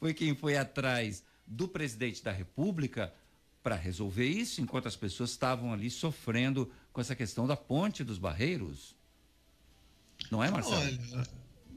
[0.00, 3.12] foi quem foi atrás do presidente da República
[3.62, 8.18] para resolver isso, enquanto as pessoas estavam ali sofrendo com essa questão da ponte dos
[8.18, 8.94] barreiros.
[10.30, 10.76] Não é, Marcelo?
[10.76, 11.28] Olha,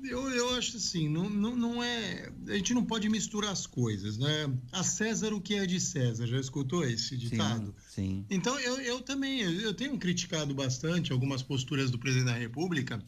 [0.04, 2.32] eu, eu acho assim, não, não, não é.
[2.48, 4.52] A gente não pode misturar as coisas, né?
[4.72, 7.74] A César o que é de César, já escutou esse ditado?
[7.88, 8.02] Sim.
[8.04, 8.26] sim.
[8.30, 13.04] Então eu, eu também, eu tenho criticado bastante algumas posturas do presidente da República,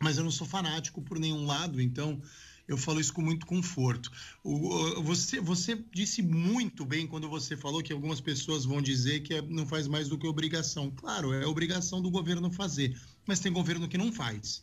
[0.00, 2.20] mas eu não sou fanático por nenhum lado, então
[2.68, 4.12] eu falo isso com muito conforto.
[4.44, 9.34] O, você, você disse muito bem quando você falou que algumas pessoas vão dizer que
[9.34, 10.90] é, não faz mais do que obrigação.
[10.90, 12.94] Claro, é obrigação do governo fazer,
[13.26, 14.62] mas tem governo que não faz.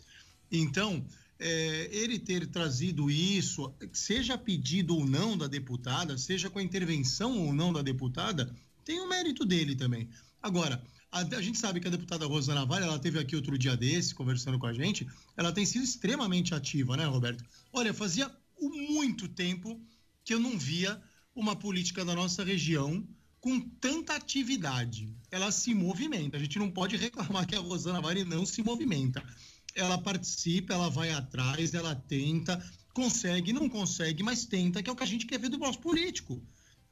[0.52, 1.04] Então,
[1.39, 7.39] é, ele ter trazido isso, seja pedido ou não da deputada, seja com a intervenção
[7.39, 10.08] ou não da deputada, tem o mérito dele também.
[10.41, 10.82] Agora,
[11.21, 14.60] a, gente sabe que a deputada Rosana Vale, ela teve aqui outro dia desse, conversando
[14.60, 17.43] com a gente, ela tem sido extremamente ativa, né, Roberto?
[17.71, 19.80] Olha, fazia muito tempo
[20.23, 21.01] que eu não via
[21.36, 23.08] uma política da nossa região
[23.39, 25.15] com tanta atividade.
[25.30, 26.38] Ela se movimenta.
[26.38, 29.23] A gente não pode reclamar que a Rosana Vale não se movimenta
[29.75, 34.95] ela participa, ela vai atrás, ela tenta, consegue, não consegue, mas tenta, que é o
[34.95, 36.41] que a gente quer ver do nosso político.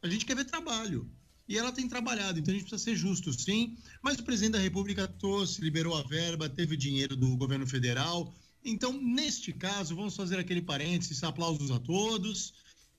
[0.02, 1.10] A gente quer ver trabalho.
[1.48, 3.76] E ela tem trabalhado, então a gente precisa ser justo, sim.
[4.02, 8.34] Mas o presidente da República trouxe, liberou a verba, teve dinheiro do governo federal.
[8.64, 12.54] Então, neste caso, vamos fazer aquele parênteses, aplausos a todos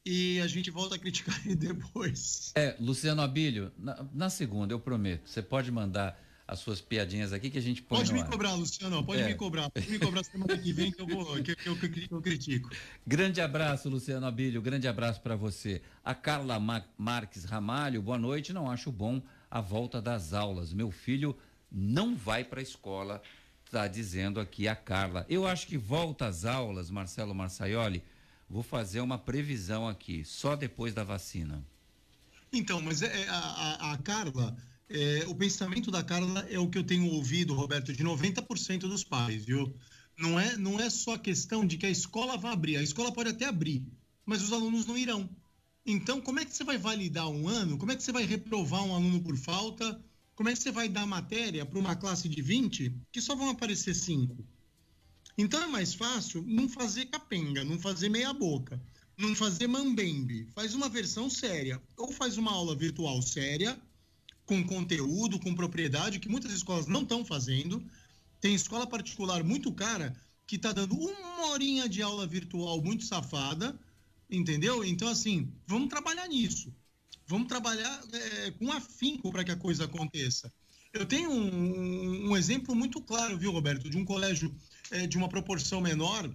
[0.05, 2.53] e a gente volta a criticar ele depois.
[2.55, 7.49] É, Luciano Abílio, na, na segunda, eu prometo, você pode mandar as suas piadinhas aqui
[7.51, 8.29] que a gente põe Pode me ar.
[8.29, 9.29] cobrar, Luciano, pode É.
[9.29, 9.71] me cobrar.
[9.71, 12.71] Pode me cobrar semana que vem que eu, vou, que, que eu, que eu critico.
[13.07, 14.61] Grande abraço, Luciano Abílio.
[14.61, 15.81] Grande abraço para você.
[16.05, 18.53] A Carla Ma- Marques Ramalho, boa noite.
[18.53, 20.73] Não acho bom a volta das aulas.
[20.73, 21.35] Meu filho
[21.73, 23.23] não vai para a escola,
[23.65, 25.25] está dizendo aqui a Carla.
[25.31, 28.03] Eu acho que volta às aulas, Marcelo Marçaioli.
[28.51, 31.65] Vou fazer uma previsão aqui, só depois da vacina.
[32.53, 34.55] Então, mas é, é, a, a- a Carla,
[34.95, 39.03] é, o pensamento da Carla é o que eu tenho ouvido, Roberto, de 90% dos
[39.03, 39.75] pais, viu?
[40.17, 42.77] Não é, não é só questão de que a escola vai abrir.
[42.77, 43.85] A escola pode até abrir,
[44.25, 45.29] mas os alunos não irão.
[45.85, 47.77] Então, como é que você vai validar um ano?
[47.77, 50.01] Como é que você vai reprovar um aluno por falta?
[50.37, 53.51] Como é que você vai dar matéria para uma classe de 20 que só vão
[53.51, 54.47] aparecer 5?
[55.37, 58.81] Então é mais fácil não fazer capenga, não fazer meia boca,
[59.19, 60.47] não fazer mambembe.
[60.55, 61.83] Faz uma versão séria.
[61.97, 63.77] Ou faz uma aula virtual séria,
[64.47, 67.83] com conteúdo, com propriedade, que muitas escolas não estão fazendo.
[68.41, 70.15] Tem escola particular muito cara
[70.47, 73.79] que está dando uma horinha de aula virtual muito safada,
[74.31, 74.85] entendeu?
[74.85, 76.73] Então, assim, vamos trabalhar nisso.
[77.27, 80.53] Vamos trabalhar é, com afinco para que a coisa aconteça.
[80.93, 84.55] Eu tenho um, um exemplo muito claro, viu, Roberto, de um colégio
[84.91, 86.31] é, de uma proporção menor.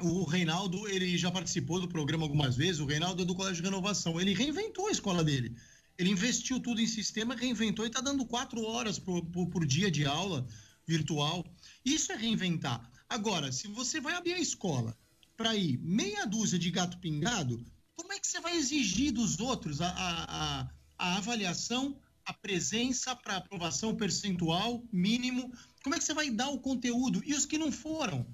[0.00, 2.80] O Reinaldo, ele já participou do programa algumas vezes.
[2.80, 4.20] O Reinaldo é do Colégio de Renovação.
[4.20, 5.56] Ele reinventou a escola dele.
[6.00, 9.90] Ele investiu tudo em sistema, reinventou e está dando quatro horas por, por, por dia
[9.90, 10.46] de aula
[10.86, 11.44] virtual.
[11.84, 12.90] Isso é reinventar.
[13.06, 14.96] Agora, se você vai abrir a escola
[15.36, 17.62] para ir meia dúzia de gato pingado,
[17.94, 23.14] como é que você vai exigir dos outros a, a, a, a avaliação, a presença
[23.14, 25.52] para aprovação percentual mínimo?
[25.82, 27.22] Como é que você vai dar o conteúdo?
[27.26, 28.26] E os que não foram?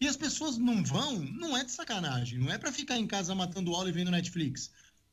[0.00, 3.34] E as pessoas não vão, não é de sacanagem, não é para ficar em casa
[3.34, 4.70] matando aula e vendo Netflix.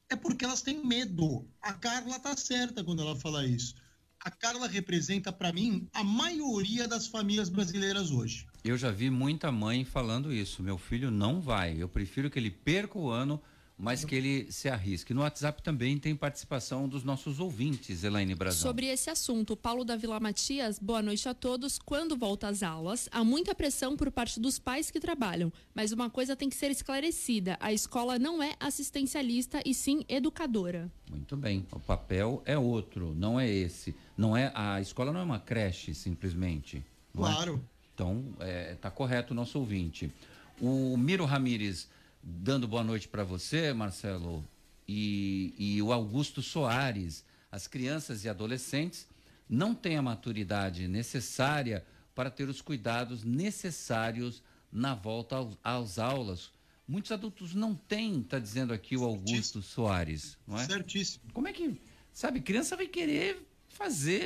[0.10, 1.48] É porque elas têm medo.
[1.62, 3.76] A Carla tá certa quando ela fala isso.
[4.20, 8.48] A Carla representa para mim a maioria das famílias brasileiras hoje.
[8.64, 10.64] Eu já vi muita mãe falando isso.
[10.64, 11.76] Meu filho não vai.
[11.80, 13.42] Eu prefiro que ele perca o ano,
[13.78, 15.14] mas que ele se arrisque.
[15.14, 18.62] No WhatsApp também tem participação dos nossos ouvintes, Elaine Brazão.
[18.62, 21.78] Sobre esse assunto, Paulo da Vila Matias, boa noite a todos.
[21.78, 26.10] Quando volta às aulas, há muita pressão por parte dos pais que trabalham, mas uma
[26.10, 30.90] coisa tem que ser esclarecida: a escola não é assistencialista e sim educadora.
[31.10, 31.66] Muito bem.
[31.72, 33.94] O papel é outro, não é esse.
[34.18, 36.84] Não é a escola não é uma creche simplesmente.
[37.14, 37.34] não é?
[37.34, 37.66] Claro.
[37.94, 38.26] Então,
[38.74, 40.12] está correto o nosso ouvinte.
[40.60, 41.90] O Miro Ramires
[42.26, 44.44] dando boa noite para você, Marcelo,
[44.88, 47.24] e, e o Augusto Soares.
[47.52, 49.08] As crianças e adolescentes
[49.48, 51.86] não têm a maturidade necessária
[52.16, 56.52] para ter os cuidados necessários na volta aos, às aulas.
[56.88, 60.66] Muitos adultos não têm, está dizendo aqui o Augusto Soares, não é?
[60.66, 61.24] Certíssimo.
[61.32, 61.80] Como é que,
[62.12, 64.26] sabe, criança vai querer fazer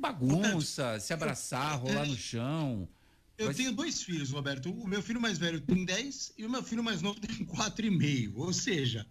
[0.00, 2.88] bagunça, se abraçar, rolar no chão.
[3.38, 4.70] Eu Mas- tenho dois filhos, Roberto.
[4.70, 8.32] O meu filho mais velho tem 10 e o meu filho mais novo tem 4,5.
[8.36, 9.06] Ou seja,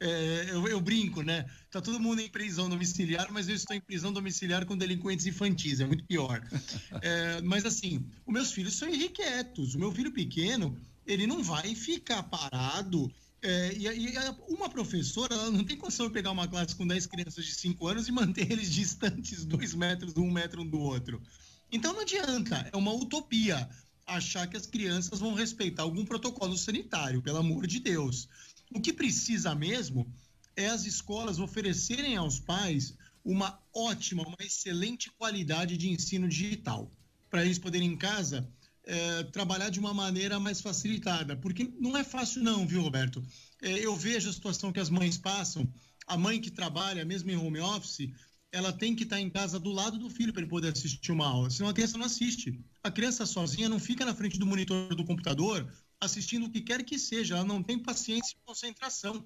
[0.00, 1.44] é, eu, eu brinco, né?
[1.70, 5.80] Tá todo mundo em prisão domiciliar, mas eu estou em prisão domiciliar com delinquentes infantis,
[5.80, 6.40] é muito pior.
[7.02, 9.74] É, mas assim, os meus filhos são irrequietos.
[9.74, 13.10] O meu filho pequeno, ele não vai ficar parado.
[13.42, 14.14] é, e, e
[14.48, 17.86] uma professora, ela não tem condição de pegar uma classe com 10 crianças de 5
[17.86, 21.22] anos e manter eles distantes 2 metros, um metro um do outro.
[21.70, 23.68] Então não adianta, é uma utopia
[24.06, 28.28] achar que as crianças vão respeitar algum protocolo sanitário, pelo amor de Deus.
[28.74, 30.10] O que precisa mesmo
[30.56, 36.90] é as escolas oferecerem aos pais uma ótima, uma excelente qualidade de ensino digital,
[37.28, 38.48] para eles poderem em casa
[38.84, 43.22] eh, trabalhar de uma maneira mais facilitada, porque não é fácil não, viu, Roberto?
[43.60, 45.70] Eh, eu vejo a situação que as mães passam,
[46.06, 48.10] a mãe que trabalha mesmo em home office,
[48.50, 51.26] ela tem que estar em casa do lado do filho para ele poder assistir uma
[51.26, 52.58] aula, senão a criança não assiste.
[52.82, 56.84] A criança sozinha não fica na frente do monitor do computador assistindo o que quer
[56.84, 59.24] que seja, ela não tem paciência e concentração.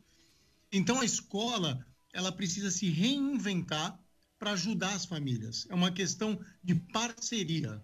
[0.72, 3.98] Então a escola, ela precisa se reinventar
[4.38, 5.66] para ajudar as famílias.
[5.68, 7.80] É uma questão de parceria.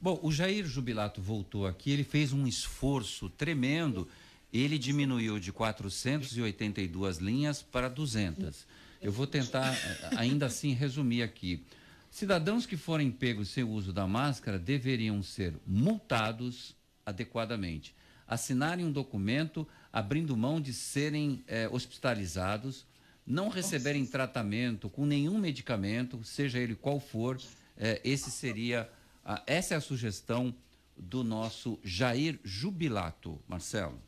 [0.00, 4.08] Bom, o Jair Jubilato voltou aqui, ele fez um esforço tremendo.
[4.52, 8.66] Ele diminuiu de 482 linhas para 200.
[9.00, 11.64] Eu vou tentar, eh, ainda assim, resumir aqui.
[12.10, 16.74] Cidadãos que forem pegos sem o uso da máscara deveriam ser multados
[17.06, 17.94] adequadamente,
[18.26, 22.86] assinarem um documento abrindo mão de serem eh, hospitalizados,
[23.26, 27.38] não receberem tratamento com nenhum medicamento, seja ele qual for,
[27.76, 28.90] eh, esse seria,
[29.24, 30.54] a- essa é a sugestão
[30.96, 34.00] do nosso Jair Jubilato, Marcelo.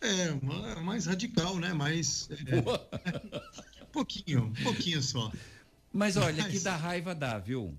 [0.00, 0.32] É,
[0.80, 1.72] mais radical, né?
[1.72, 2.28] Mais.
[2.30, 2.34] É,
[3.92, 5.30] pouquinho, um pouquinho só.
[5.92, 7.76] Mas olha, Mas- que dá raiva dá, viu?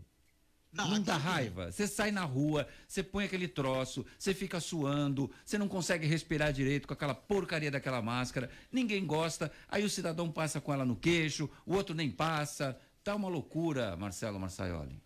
[0.71, 1.71] Dá, não dá raiva?
[1.71, 6.51] Você sai na rua, você põe aquele troço, você fica suando, você não consegue respirar
[6.51, 10.95] direito com aquela porcaria daquela máscara, ninguém gosta, aí o cidadão passa com ela no
[10.95, 12.75] queixo, o outro nem passa.
[13.03, 14.99] Tá uma loucura, Marcelo Marçaioli.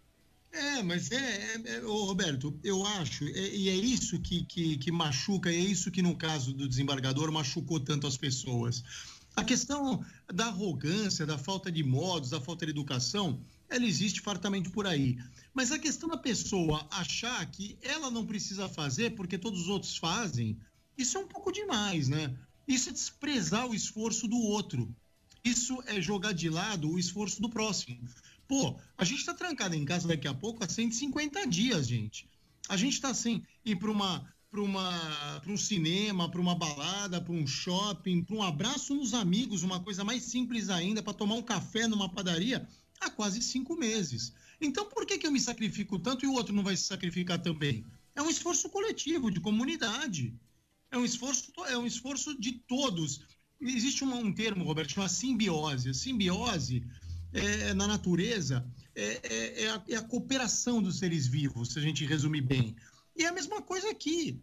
[0.53, 4.77] É, mas é, é, é ô Roberto, eu acho, é, e é isso que, que,
[4.77, 8.83] que machuca, é isso que no caso do desembargador machucou tanto as pessoas.
[9.37, 14.67] A questão da arrogância, da falta de modos, da falta de educação, ela existe fartamente
[14.71, 15.15] por aí.
[15.53, 19.95] Mas a questão da pessoa achar que ela não precisa fazer porque todos os outros
[19.95, 20.57] fazem,
[20.97, 22.35] isso é um pouco demais, né?
[22.67, 24.91] Isso é desprezar o esforço do outro.
[25.45, 27.95] Isso é jogar de lado o esforço do próximo.
[28.47, 32.27] Pô, a gente está trancado em casa daqui a pouco há 150 dias, gente.
[32.67, 34.27] A gente está sem ir para uma
[35.41, 39.79] para um cinema, para uma balada, para um shopping, para um abraço nos amigos, uma
[39.79, 42.67] coisa mais simples ainda, para tomar um café numa padaria
[42.99, 44.33] há quase cinco meses.
[44.59, 47.39] Então, por que, que eu me sacrifico tanto e o outro não vai se sacrificar
[47.39, 47.85] também?
[48.15, 50.33] É um esforço coletivo, de comunidade.
[50.89, 53.21] É um esforço, é um esforço de todos.
[53.61, 55.89] Existe um, um termo, Roberto, chama simbiose.
[55.89, 56.83] A simbiose
[57.33, 58.65] é, na natureza
[58.95, 62.75] é, é, é, a, é a cooperação dos seres vivos, se a gente resumir bem.
[63.15, 64.41] E é a mesma coisa aqui.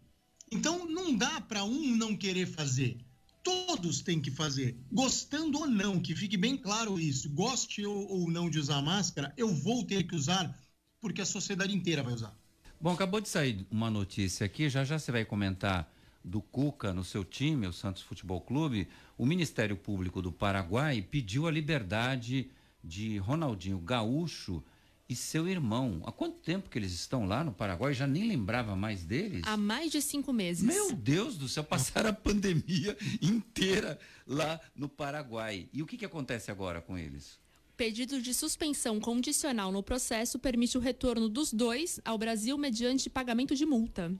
[0.51, 2.97] Então, não dá para um não querer fazer
[3.45, 7.29] todos têm que fazer, gostando ou não, que fique bem claro isso.
[7.29, 10.57] Goste ou não de usar máscara, eu vou ter que usar,
[10.99, 12.35] porque a sociedade inteira vai usar.
[12.81, 17.03] Bom, acabou de sair uma notícia aqui, já já você vai comentar do Cuca no
[17.03, 18.87] seu time, o Santos Futebol Clube.
[19.15, 22.49] O Ministério Público do Paraguai pediu a liberdade
[22.83, 24.63] de Ronaldinho Gaúcho
[25.07, 26.01] e seu irmão.
[26.05, 27.93] Há quanto tempo que eles estão lá no Paraguai?
[27.93, 29.41] Já nem lembrava mais deles?
[29.45, 30.63] Há mais de cinco meses.
[30.63, 35.69] Meu Deus do céu, passaram a pandemia inteira lá no Paraguai.
[35.71, 37.39] E o que, que acontece agora com eles?
[37.77, 43.53] Pedido de suspensão condicional no processo permite o retorno dos dois ao Brasil mediante pagamento
[43.53, 44.13] de multa.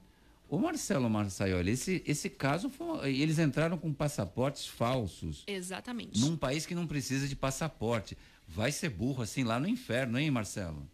[0.48, 5.42] O Marcelo Marçaioli, esse, esse caso, foi, eles entraram com passaportes falsos.
[5.46, 6.20] Exatamente.
[6.20, 8.16] Num país que não precisa de passaporte
[8.46, 10.90] vai ser burro assim lá no inferno, hein, Marcelo?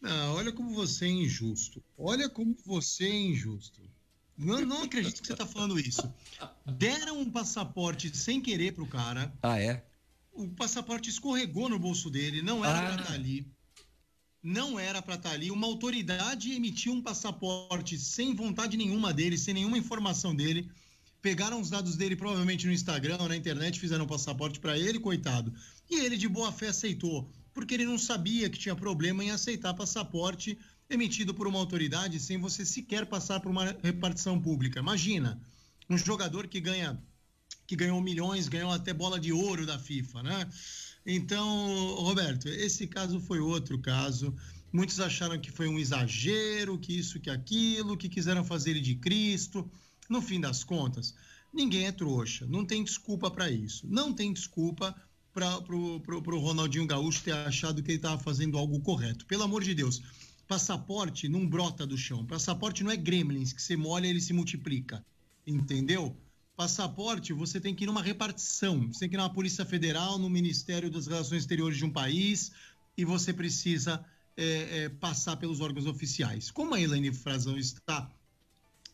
[0.00, 1.82] Não, olha como você é injusto.
[1.96, 3.80] Olha como você é injusto.
[4.36, 6.02] Não, não acredito que você está falando isso.
[6.64, 9.32] Deram um passaporte sem querer pro cara.
[9.42, 9.84] Ah, é?
[10.32, 12.82] O passaporte escorregou no bolso dele, não era ah.
[12.82, 13.46] para estar tá ali.
[14.42, 15.50] Não era para estar tá ali.
[15.50, 20.70] Uma autoridade emitiu um passaporte sem vontade nenhuma dele, sem nenhuma informação dele.
[21.20, 25.52] Pegaram os dados dele provavelmente no Instagram, na internet, fizeram um passaporte para ele, coitado.
[25.90, 29.74] E ele de boa fé aceitou, porque ele não sabia que tinha problema em aceitar
[29.74, 30.56] passaporte
[30.88, 34.78] emitido por uma autoridade sem você sequer passar por uma repartição pública.
[34.80, 35.40] Imagina,
[35.88, 37.00] um jogador que ganha
[37.66, 40.48] que ganhou milhões, ganhou até bola de ouro da FIFA, né?
[41.06, 44.34] Então, Roberto, esse caso foi outro caso.
[44.72, 48.96] Muitos acharam que foi um exagero, que isso, que aquilo, que quiseram fazer ele de
[48.96, 49.70] Cristo.
[50.08, 51.14] No fim das contas,
[51.52, 53.86] ninguém é trouxa, não tem desculpa para isso.
[53.88, 54.94] Não tem desculpa
[55.32, 59.24] para pro Ronaldinho Gaúcho ter achado que ele estava fazendo algo correto.
[59.26, 60.02] Pelo amor de Deus,
[60.48, 62.26] passaporte não brota do chão.
[62.26, 65.04] Passaporte não é gremlins que você molha ele se multiplica.
[65.46, 66.16] Entendeu?
[66.56, 68.88] Passaporte, você tem que ir numa repartição.
[68.88, 72.52] Você tem que ir na Polícia Federal, no Ministério das Relações Exteriores de um país
[72.96, 74.04] e você precisa
[74.36, 76.50] é, é, passar pelos órgãos oficiais.
[76.50, 78.10] Como a Elaine Frazão está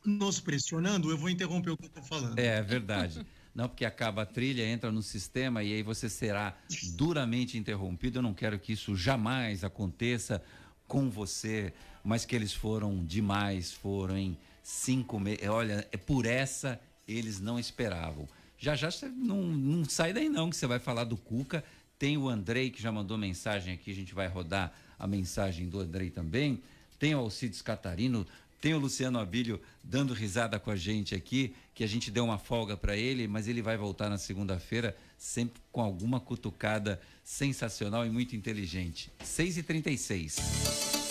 [0.04, 2.38] nos pressionando, eu vou interromper o que eu estou falando.
[2.38, 3.26] É, é verdade.
[3.56, 6.54] Não, porque acaba a trilha, entra no sistema e aí você será
[6.92, 8.18] duramente interrompido.
[8.18, 10.42] Eu não quero que isso jamais aconteça
[10.86, 11.72] com você,
[12.04, 15.48] mas que eles foram demais, foram em cinco meses.
[15.48, 18.28] Olha, é por essa eles não esperavam.
[18.58, 21.64] Já já você não, não sai daí não, que você vai falar do Cuca.
[21.98, 25.80] Tem o Andrei que já mandou mensagem aqui, a gente vai rodar a mensagem do
[25.80, 26.62] Andrei também.
[26.98, 28.26] Tem o Alcides Catarino,
[28.60, 32.38] tem o Luciano Abílio dando risada com a gente aqui, que a gente deu uma
[32.38, 38.10] folga para ele, mas ele vai voltar na segunda-feira sempre com alguma cutucada sensacional e
[38.10, 39.12] muito inteligente.
[39.22, 40.40] 6h36.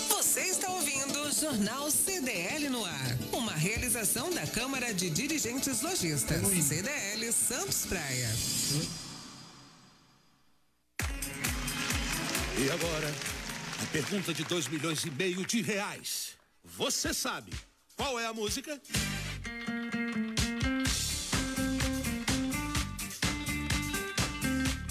[0.09, 3.17] Você está ouvindo o Jornal CDL no ar.
[3.31, 6.41] Uma realização da Câmara de Dirigentes Lojistas.
[6.63, 8.29] CDL Santos Praia.
[12.57, 13.13] E agora,
[13.83, 16.35] a pergunta de 2 milhões e meio de reais.
[16.65, 17.51] Você sabe
[17.95, 18.81] qual é a música?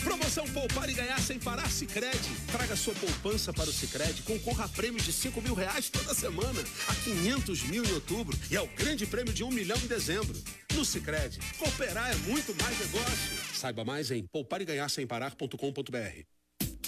[0.03, 2.31] Promoção Poupar e Ganhar Sem Parar Sicredi.
[2.51, 6.61] Traga sua poupança para o Sicredi, concorra a prêmios de 5 mil reais toda semana,
[6.89, 10.35] a 500 mil em outubro e ao grande prêmio de um milhão em dezembro.
[10.75, 13.55] No Sicredi, cooperar é muito mais negócio.
[13.55, 16.34] Saiba mais em poupareganharsemparar.com.br.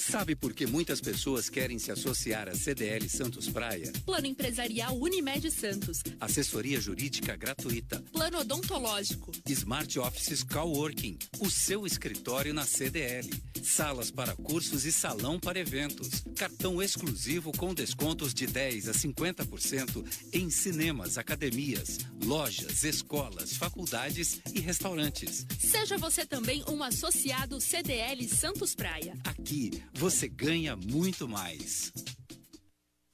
[0.09, 3.91] Sabe por que muitas pessoas querem se associar à CDL Santos Praia?
[4.05, 6.01] Plano Empresarial Unimed Santos.
[6.21, 8.01] Assessoria Jurídica Gratuita.
[8.13, 9.33] Plano Odontológico.
[9.49, 11.19] Smart Offices Coworking.
[11.41, 13.29] O seu escritório na CDL.
[13.67, 16.25] Salas para cursos e salão para eventos.
[16.37, 24.61] Cartão exclusivo com descontos de 10 a 50% em cinemas, academias, lojas, escolas, faculdades e
[24.61, 25.45] restaurantes.
[25.59, 29.15] Seja você também um associado CDL Santos Praia.
[29.25, 31.93] Aqui você ganha muito mais.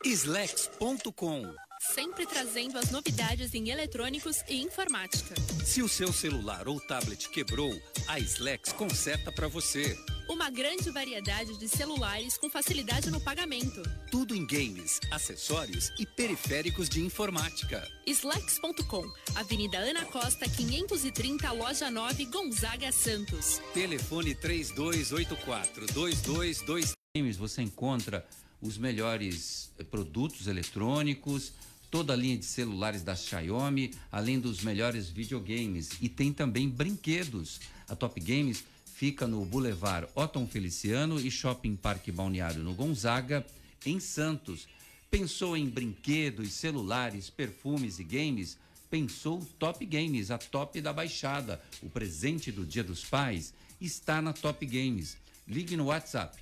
[0.04, 1.54] Slex.com
[1.94, 5.34] Sempre trazendo as novidades em eletrônicos e informática.
[5.62, 7.70] Se o seu celular ou tablet quebrou,
[8.08, 9.94] a Slex conserta para você.
[10.26, 13.82] Uma grande variedade de celulares com facilidade no pagamento.
[14.10, 17.86] Tudo em games, acessórios e periféricos de informática.
[18.06, 23.60] Slex.com, Avenida Ana Costa, 530, Loja 9, Gonzaga, Santos.
[23.74, 28.26] Telefone 3284 222 games você encontra
[28.62, 31.52] os melhores eh, produtos eletrônicos,
[31.92, 37.60] toda a linha de celulares da Xiaomi, além dos melhores videogames e tem também brinquedos.
[37.86, 38.64] A Top Games
[38.94, 43.44] fica no Boulevard Otton Feliciano e Shopping Parque Balneário no Gonzaga,
[43.84, 44.66] em Santos.
[45.10, 48.56] Pensou em brinquedos, celulares, perfumes e games?
[48.88, 51.62] Pensou Top Games, a top da baixada.
[51.82, 55.18] O presente do Dia dos Pais está na Top Games.
[55.46, 56.38] Ligue no WhatsApp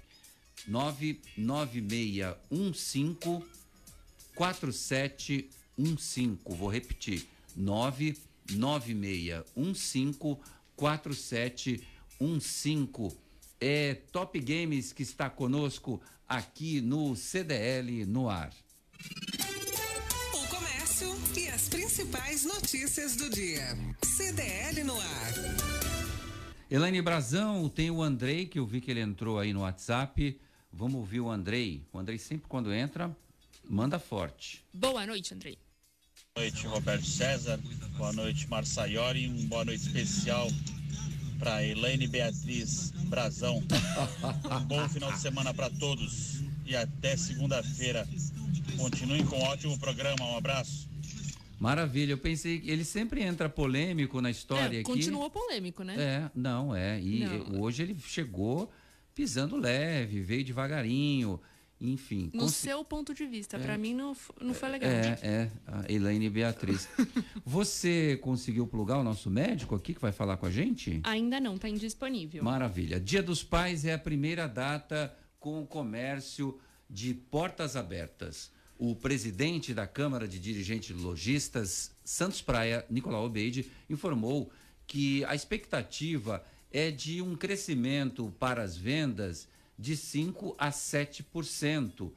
[0.68, 3.59] 99615
[4.40, 6.38] 4715.
[6.46, 7.26] Vou repetir.
[7.54, 10.38] 99615
[10.74, 13.18] 4715.
[13.60, 18.50] É Top Games que está conosco aqui no CDL no ar.
[20.32, 23.76] O comércio e as principais notícias do dia.
[24.02, 25.34] CDL no ar.
[26.70, 30.40] Elaine Brazão, tem o Andrei, que eu vi que ele entrou aí no WhatsApp.
[30.72, 31.84] Vamos ouvir o Andrei.
[31.92, 33.14] O Andrei sempre quando entra,
[33.70, 34.64] manda forte.
[34.74, 35.56] Boa noite, Andrei.
[36.34, 37.58] Boa noite, Roberto César.
[37.96, 39.28] Boa noite, Marçaiori.
[39.28, 40.48] Um boa noite especial
[41.38, 43.62] para Elaine Beatriz Brazão.
[44.50, 48.06] Um bom final de semana para todos e até segunda-feira.
[48.76, 50.24] Continuem com um ótimo programa.
[50.24, 50.88] Um abraço.
[51.58, 54.82] Maravilha, eu pensei que ele sempre entra polêmico na história é, aqui.
[54.82, 55.94] Continuou polêmico, né?
[55.98, 57.00] É, não, é.
[57.00, 57.60] E Não.
[57.60, 58.72] hoje ele chegou
[59.14, 61.38] pisando leve, veio devagarinho,
[61.80, 62.30] enfim.
[62.34, 64.90] No seu ponto de vista, pra mim não, não foi legal.
[64.90, 66.88] É, é, a Elaine Beatriz.
[67.44, 71.00] Você conseguiu plugar o nosso médico aqui que vai falar com a gente?
[71.04, 72.44] Ainda não, tá indisponível.
[72.44, 73.00] Maravilha.
[73.00, 76.58] Dia dos Pais é a primeira data com o comércio
[76.88, 78.50] de portas abertas.
[78.76, 84.50] O presidente da Câmara de Dirigentes Logistas, Santos Praia, Nicolau Obeide, informou
[84.86, 89.48] que a expectativa é de um crescimento para as vendas
[89.80, 92.12] de 5 a 7%.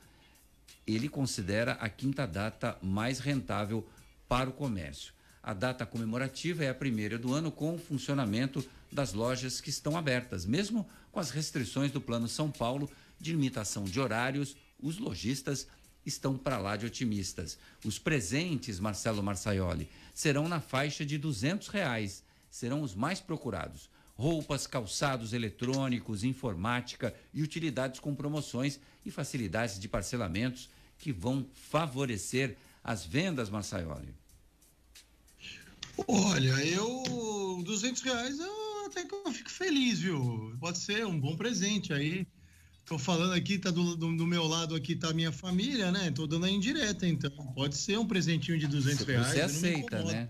[0.86, 3.88] Ele considera a quinta data mais rentável
[4.28, 5.14] para o comércio.
[5.42, 9.98] A data comemorativa é a primeira do ano com o funcionamento das lojas que estão
[9.98, 12.90] abertas, mesmo com as restrições do Plano São Paulo
[13.20, 15.68] de limitação de horários, os lojistas
[16.06, 17.58] estão para lá de otimistas.
[17.86, 23.90] Os presentes, Marcelo Marçaioli, serão na faixa de 200 reais, serão os mais procurados.
[24.16, 32.58] Roupas, calçados eletrônicos, informática e utilidades com promoções e facilidades de parcelamentos que vão favorecer
[32.84, 34.14] as vendas, Marçaioli.
[36.08, 37.62] Olha, eu.
[37.64, 40.56] 200 reais eu até que eu fico feliz, viu?
[40.60, 42.28] Pode ser um bom presente aí.
[42.86, 46.12] Tô falando aqui, tá do, do, do meu lado aqui tá a minha família, né?
[46.12, 47.32] Tô dando a indireta, então.
[47.56, 49.28] Pode ser um presentinho de 200 reais.
[49.28, 50.30] Você aceita, né?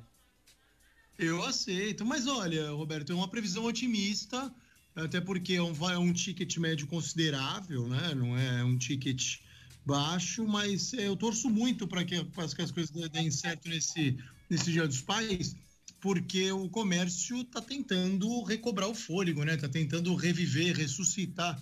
[1.18, 4.54] Eu aceito, mas olha, Roberto, é uma previsão otimista,
[4.96, 8.14] até porque é um, é um ticket médio considerável, né?
[8.16, 9.38] Não é um ticket
[9.86, 14.18] baixo, mas é, eu torço muito para que, que as coisas deem certo nesse,
[14.50, 15.56] nesse Dia dos Pais,
[16.02, 19.54] porque o comércio está tentando recobrar o fôlego, né?
[19.56, 21.62] Está tentando reviver, ressuscitar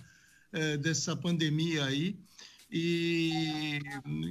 [0.52, 2.16] eh, dessa pandemia aí.
[2.70, 3.78] E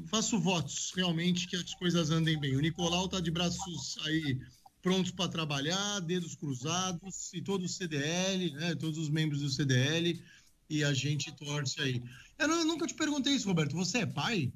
[0.07, 2.55] faço votos realmente que as coisas andem bem.
[2.55, 4.39] O Nicolau está de braços aí
[4.81, 8.75] prontos para trabalhar, dedos cruzados, e todo o CDL, né?
[8.75, 10.21] Todos os membros do CDL,
[10.69, 12.01] e a gente torce aí.
[12.37, 13.75] Eu, não- eu nunca te perguntei isso, Roberto.
[13.75, 14.51] Você é pai?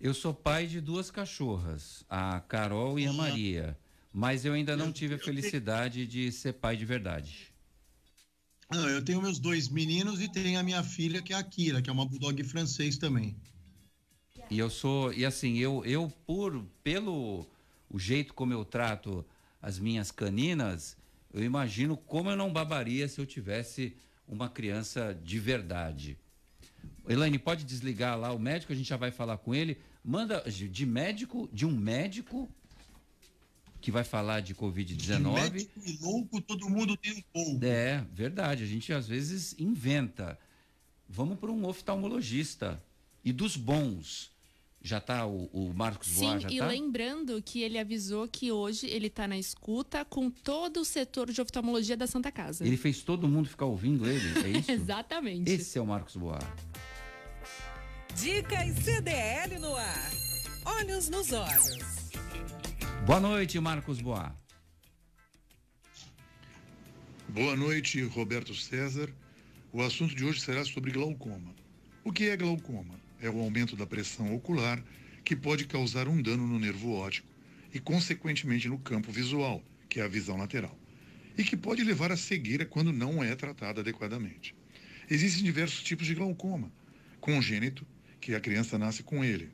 [0.00, 3.78] Eu sou pai de duas cachorras, a Carol e a Maria,
[4.12, 7.52] mas eu ainda não tive a felicidade de ser pai de verdade.
[8.70, 11.80] Não, eu tenho meus dois meninos e tenho a minha filha, que é a Kira,
[11.80, 13.36] que é uma bulldog francês também.
[14.50, 17.46] E eu sou, e assim, eu, eu por, pelo
[17.88, 19.24] o jeito como eu trato
[19.60, 20.96] as minhas caninas,
[21.32, 23.96] eu imagino como eu não babaria se eu tivesse
[24.26, 26.18] uma criança de verdade.
[27.08, 29.78] Elaine, pode desligar lá o médico, a gente já vai falar com ele.
[30.04, 32.48] Manda de médico, de um médico
[33.80, 35.34] que vai falar de Covid-19.
[35.34, 37.64] Médico e louco, todo mundo tem um pouco.
[37.64, 38.64] É, verdade.
[38.64, 40.38] A gente às vezes inventa.
[41.08, 42.82] Vamos para um oftalmologista.
[43.24, 44.32] E dos bons.
[44.86, 46.68] Já está o, o, Marcos Sim, Boa, já e tá?
[46.68, 51.40] lembrando que ele avisou que hoje ele está na escuta com todo o setor de
[51.40, 52.64] oftalmologia da Santa Casa.
[52.64, 54.70] Ele fez todo mundo ficar ouvindo ele, é isso?
[54.70, 55.50] Exatamente.
[55.50, 56.38] Esse é o Marcos Boa.
[58.14, 60.10] Dicas CDL no ar.
[60.64, 61.78] Olhos nos olhos.
[63.04, 64.32] Boa noite, Marcos Boa.
[67.30, 69.12] Boa noite, Roberto César.
[69.72, 71.52] O assunto de hoje será sobre glaucoma.
[72.06, 72.94] O que é glaucoma?
[73.20, 74.80] É o aumento da pressão ocular
[75.24, 77.26] que pode causar um dano no nervo óptico
[77.74, 80.78] e, consequentemente, no campo visual, que é a visão lateral,
[81.36, 84.54] e que pode levar à cegueira quando não é tratada adequadamente.
[85.10, 86.70] Existem diversos tipos de glaucoma:
[87.20, 87.84] congênito,
[88.20, 89.50] que a criança nasce com ele,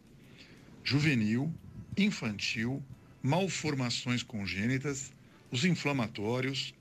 [0.85, 1.51] juvenil,
[1.97, 2.85] infantil,
[3.23, 5.11] malformações congênitas,
[5.51, 6.75] os inflamatórios,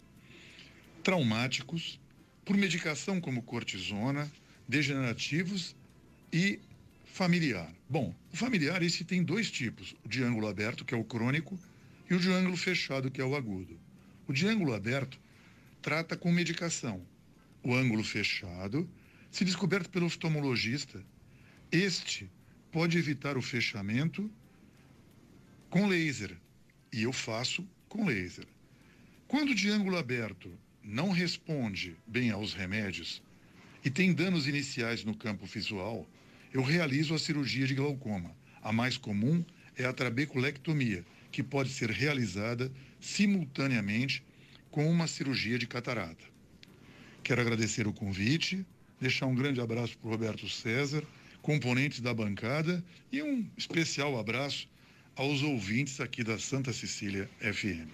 [1.02, 1.98] traumáticos,
[2.44, 4.30] por medicação como cortisona,
[4.72, 5.76] degenerativos
[6.32, 6.58] e
[7.04, 7.70] familiar.
[7.90, 11.60] Bom, o familiar esse tem dois tipos, o de ângulo aberto, que é o crônico,
[12.10, 13.78] e o de ângulo fechado, que é o agudo.
[14.30, 15.20] O de ângulo aberto
[15.82, 17.06] trata com medicação.
[17.62, 18.90] O ângulo fechado,
[19.30, 21.04] se descoberto pelo oftalmologista,
[21.70, 22.32] este
[22.72, 24.32] pode evitar o fechamento
[25.70, 26.38] com laser,
[26.94, 28.48] e eu faço com laser.
[29.28, 30.50] Quando de ângulo aberto
[30.82, 33.22] não responde bem aos remédios
[33.84, 36.08] e tem danos iniciais no campo visual,
[36.54, 38.32] eu realizo a cirurgia de glaucoma.
[38.62, 39.44] A mais comum
[39.76, 44.24] é a trabeculectomia, que pode ser realizada simultaneamente
[44.70, 46.24] com uma cirurgia de catarata.
[47.24, 48.66] Quero agradecer o convite,
[49.00, 51.04] deixar um grande abraço para o Roberto César,
[51.42, 54.68] componentes da bancada e um especial abraço
[55.16, 57.90] aos ouvintes aqui da Santa Cecília FM.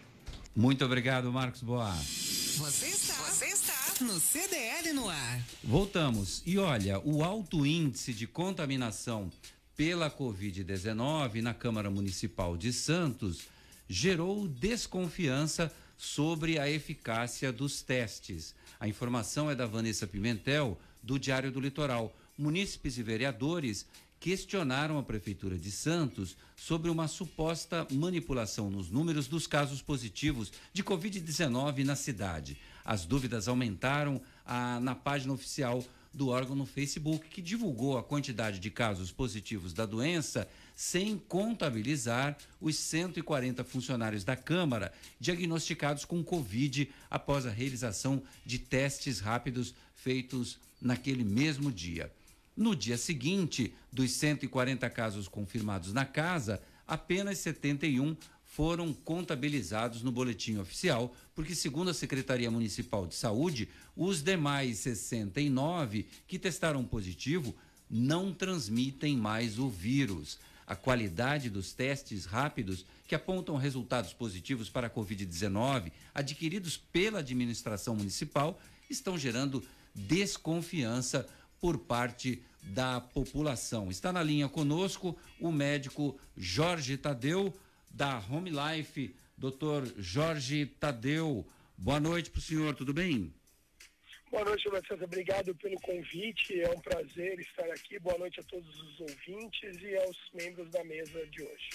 [0.56, 1.92] Muito obrigado, Marcos Boa.
[1.94, 5.42] Você está, você está no CDL no ar.
[5.64, 6.44] Voltamos.
[6.46, 9.32] E olha, o alto índice de contaminação
[9.76, 13.48] pela Covid-19 na Câmara Municipal de Santos
[13.88, 18.54] gerou desconfiança sobre a eficácia dos testes.
[18.80, 22.16] A informação é da Vanessa Pimentel, do Diário do Litoral.
[22.38, 23.86] Munícipes e vereadores
[24.20, 30.84] questionaram a Prefeitura de Santos sobre uma suposta manipulação nos números dos casos positivos de
[30.84, 32.58] Covid-19 na cidade.
[32.88, 34.22] As dúvidas aumentaram
[34.82, 35.84] na página oficial
[36.14, 42.38] do órgão no Facebook, que divulgou a quantidade de casos positivos da doença sem contabilizar
[42.62, 50.58] os 140 funcionários da Câmara diagnosticados com Covid após a realização de testes rápidos feitos
[50.82, 52.10] naquele mesmo dia.
[52.56, 58.16] No dia seguinte, dos 140 casos confirmados na casa, apenas 71
[58.58, 66.08] foram contabilizados no boletim oficial, porque, segundo a Secretaria Municipal de Saúde, os demais 69
[66.28, 67.56] que testaram positivo
[67.88, 70.40] não transmitem mais o vírus.
[70.66, 77.96] A qualidade dos testes rápidos que apontam resultados positivos para a Covid-19, adquiridos pela administração
[77.96, 81.28] municipal, estão gerando desconfiança
[81.62, 83.92] por parte da população.
[83.92, 87.54] Está na linha conosco o médico Jorge Tadeu,
[87.90, 89.16] da Home Life.
[89.38, 91.46] Doutor Jorge Tadeu,
[91.78, 93.34] boa noite para o senhor, tudo bem?
[94.30, 95.06] Boa noite, César.
[95.06, 96.60] Obrigado pelo convite.
[96.60, 97.98] É um prazer estar aqui.
[98.00, 101.70] Boa noite a todos os ouvintes e aos membros da mesa de hoje.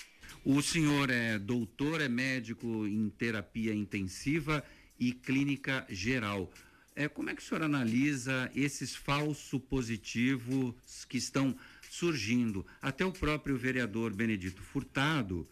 [0.44, 4.62] O senhor é doutor, é médico em terapia intensiva
[4.98, 6.50] e clínica geral.
[6.94, 10.74] É, como é que o senhor analisa esses falsos positivos
[11.08, 11.56] que estão
[11.90, 12.66] surgindo?
[12.82, 15.48] Até o próprio vereador Benedito Furtado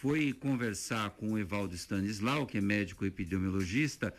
[0.00, 4.14] foi conversar com o Evaldo Stanislau, que é médico epidemiologista,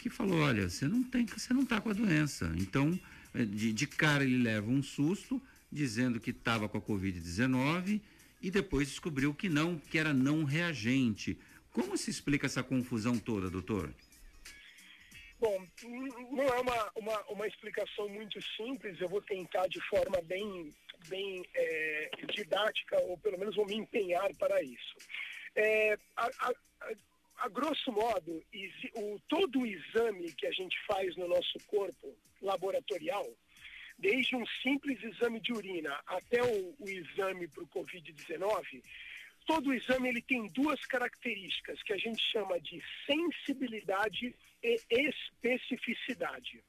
[0.00, 2.52] que falou: olha, você não tem, você não está com a doença.
[2.56, 2.98] Então,
[3.34, 8.00] de, de cara ele leva um susto, dizendo que estava com a Covid-19
[8.40, 11.38] e depois descobriu que não, que era não reagente.
[11.72, 13.92] Como se explica essa confusão toda, doutor?
[15.42, 15.58] Bom,
[16.30, 20.72] não é uma, uma, uma explicação muito simples, eu vou tentar de forma bem,
[21.08, 24.94] bem é, didática, ou pelo menos vou me empenhar para isso.
[25.56, 26.52] É, a, a,
[27.38, 28.40] a, grosso modo,
[28.94, 33.28] o, todo o exame que a gente faz no nosso corpo laboratorial,
[33.98, 38.80] desde um simples exame de urina até o, o exame para o Covid-19,
[39.44, 46.62] todo o exame ele tem duas características que a gente chama de sensibilidade e especificidade.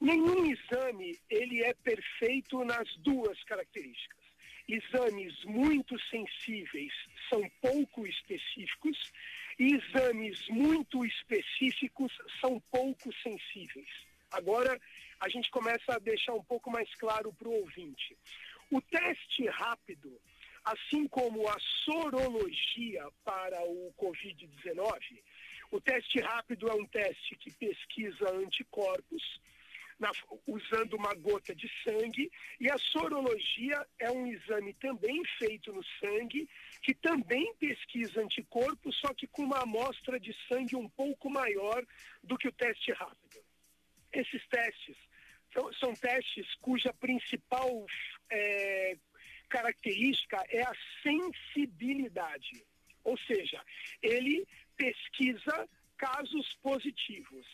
[0.00, 4.22] Nenhum exame ele é perfeito nas duas características.
[4.68, 6.92] Exames muito sensíveis
[7.28, 8.98] são pouco específicos
[9.58, 13.88] e exames muito específicos são pouco sensíveis.
[14.30, 14.80] Agora,
[15.20, 18.16] a gente começa a deixar um pouco mais claro para o ouvinte.
[18.70, 20.18] O teste rápido,
[20.64, 25.22] assim como a sorologia para o Covid-19,
[25.72, 29.40] o teste rápido é um teste que pesquisa anticorpos,
[29.98, 30.10] na,
[30.46, 36.46] usando uma gota de sangue, e a sorologia é um exame também feito no sangue,
[36.82, 41.82] que também pesquisa anticorpos, só que com uma amostra de sangue um pouco maior
[42.22, 43.42] do que o teste rápido.
[44.12, 44.96] Esses testes
[45.54, 47.86] são, são testes cuja principal
[48.30, 48.96] é,
[49.48, 52.62] característica é a sensibilidade.
[53.04, 53.60] Ou seja,
[54.00, 54.46] ele
[54.82, 57.46] pesquisa casos positivos.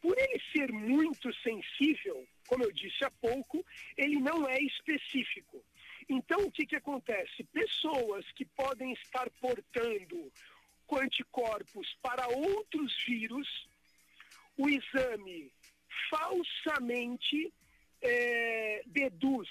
[0.00, 3.64] Por ele ser muito sensível, como eu disse há pouco,
[3.96, 5.64] ele não é específico.
[6.08, 7.44] Então, o que, que acontece?
[7.44, 10.32] Pessoas que podem estar portando
[10.94, 13.48] anticorpos para outros vírus,
[14.58, 15.50] o exame
[16.10, 17.50] falsamente
[18.02, 19.48] é, deduz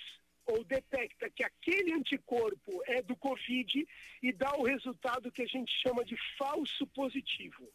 [0.51, 3.87] ou detecta que aquele anticorpo é do Covid
[4.21, 7.67] e dá o resultado que a gente chama de falso positivo.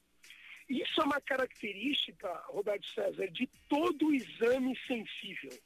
[0.69, 5.57] Isso é uma característica, Roberto César, de todo exame sensível.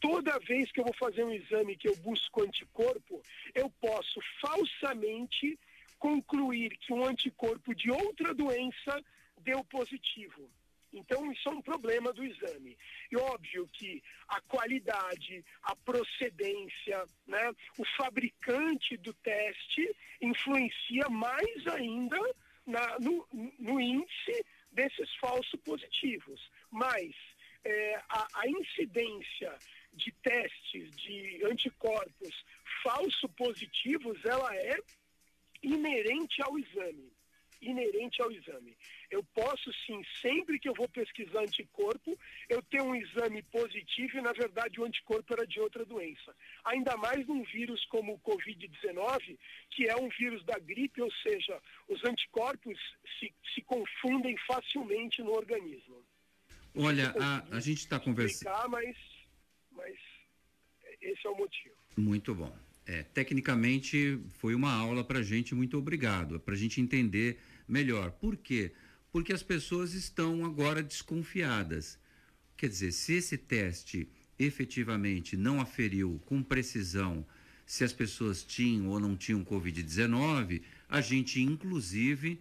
[0.00, 3.22] Toda vez que eu vou fazer um exame que eu busco anticorpo,
[3.54, 5.58] eu posso falsamente
[5.98, 9.02] concluir que um anticorpo de outra doença
[9.40, 10.50] deu positivo.
[10.94, 12.76] Então, isso é um problema do exame.
[13.10, 22.18] E óbvio que a qualidade, a procedência, né, o fabricante do teste influencia mais ainda
[22.64, 23.26] na, no,
[23.58, 26.40] no, índice desses falsos positivos.
[26.70, 27.12] Mas
[27.64, 29.58] é, a, a incidência
[29.92, 32.44] de testes de anticorpos
[32.82, 34.76] falso positivos, ela é
[35.62, 37.12] inerente ao exame
[37.64, 38.76] inerente ao exame.
[39.14, 44.20] Eu posso sim, sempre que eu vou pesquisar anticorpo, eu tenho um exame positivo e
[44.20, 46.34] na verdade o anticorpo era de outra doença.
[46.64, 49.38] Ainda mais num vírus como o Covid-19,
[49.70, 52.76] que é um vírus da gripe, ou seja, os anticorpos
[53.20, 56.04] se, se confundem facilmente no organismo.
[56.76, 58.68] Olha, a, a gente está conversando.
[58.68, 58.96] Mas,
[59.70, 59.96] mas
[61.00, 61.76] esse é o motivo.
[61.96, 62.52] Muito bom.
[62.84, 67.38] É, tecnicamente foi uma aula para gente, muito obrigado, para a gente entender
[67.68, 68.10] melhor.
[68.10, 68.72] Por quê?
[69.14, 71.96] Porque as pessoas estão agora desconfiadas.
[72.56, 77.24] Quer dizer, se esse teste efetivamente não aferiu com precisão
[77.64, 82.40] se as pessoas tinham ou não tinham Covid-19, a gente, inclusive,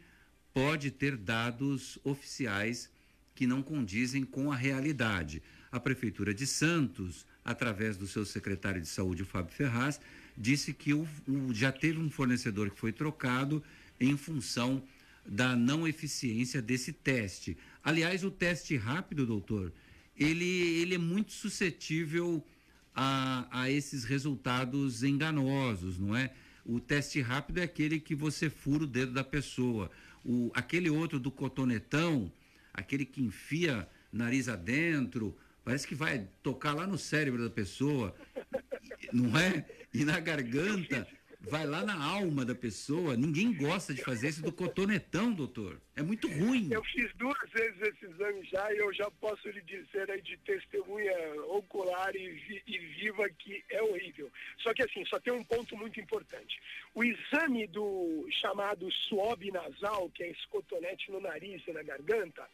[0.52, 2.90] pode ter dados oficiais
[3.36, 5.44] que não condizem com a realidade.
[5.72, 10.02] A Prefeitura de Santos, através do seu secretário de saúde, Fábio Ferraz,
[10.36, 13.64] disse que o, o, já teve um fornecedor que foi trocado
[14.00, 14.82] em função
[15.26, 17.58] da não eficiência desse teste.
[17.84, 19.72] Aliás, o teste rápido, doutor,
[20.18, 22.44] ele, ele é muito suscetível
[22.96, 26.32] a, a esses resultados enganosos, não é?
[26.66, 29.92] O teste rápido é aquele que você fura o dedo da pessoa.
[30.24, 32.32] O, aquele outro do cotonetão,
[32.74, 38.16] aquele que enfia nariz adentro, parece que vai tocar lá no cérebro da pessoa,
[39.12, 39.66] não é?
[39.94, 41.08] E na garganta
[41.44, 43.18] vai lá na alma da pessoa.
[43.18, 45.80] Ninguém gosta de fazer isso do cotonetão, doutor.
[45.96, 46.70] É muito ruim.
[46.72, 50.38] Eu fiz duas vezes esse exame já e eu já posso lhe dizer aí de
[50.38, 51.14] testemunha
[51.50, 54.32] ocular e, vi, e viva que é horrível.
[54.60, 56.60] Só que assim, só tem um ponto muito importante.
[56.96, 62.48] O exame do chamado swab nasal, que é esse cotonete no nariz e na garganta,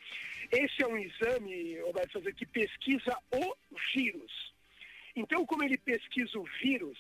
[0.52, 3.56] esse é um exame, Roberto, fazer que pesquisa o
[3.96, 4.54] vírus.
[5.16, 6.98] Então, como ele pesquisa o vírus,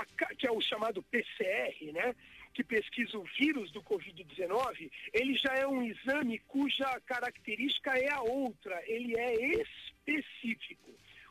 [0.00, 2.14] a, que é o chamado PCR, né?
[2.54, 8.20] que pesquisa o vírus do Covid-19, ele já é um exame cuja característica é a
[8.20, 10.90] outra, ele é específico.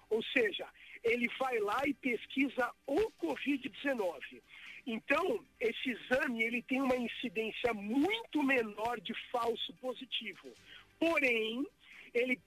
[0.09, 0.65] Ou seja,
[1.03, 4.41] ele vai lá e pesquisa o Covid-19.
[4.85, 10.53] Então, esse exame ele tem uma incidência muito menor de falso positivo.
[10.97, 11.67] Porém,
[12.13, 12.39] ele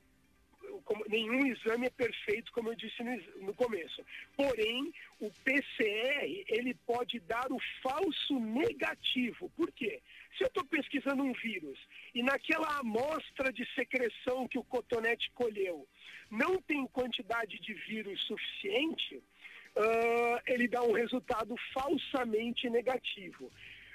[0.84, 4.04] como, nenhum exame é perfeito, como eu disse no, no, começo.
[4.36, 9.50] Porém, o PCR, ele pode dar o falso negativo.
[9.56, 10.00] Por quê?
[10.36, 11.78] Se eu estou pesquisando um vírus
[12.14, 15.86] e naquela amostra de secreção que o cotonete colheu
[16.30, 23.50] não tem quantidade de vírus suficiente, uh, ele dá um resultado falsamente negativo.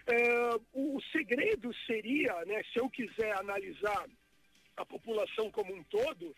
[0.07, 4.05] Uh, o segredo seria, né, se eu quiser analisar
[4.77, 6.35] a população como um todo,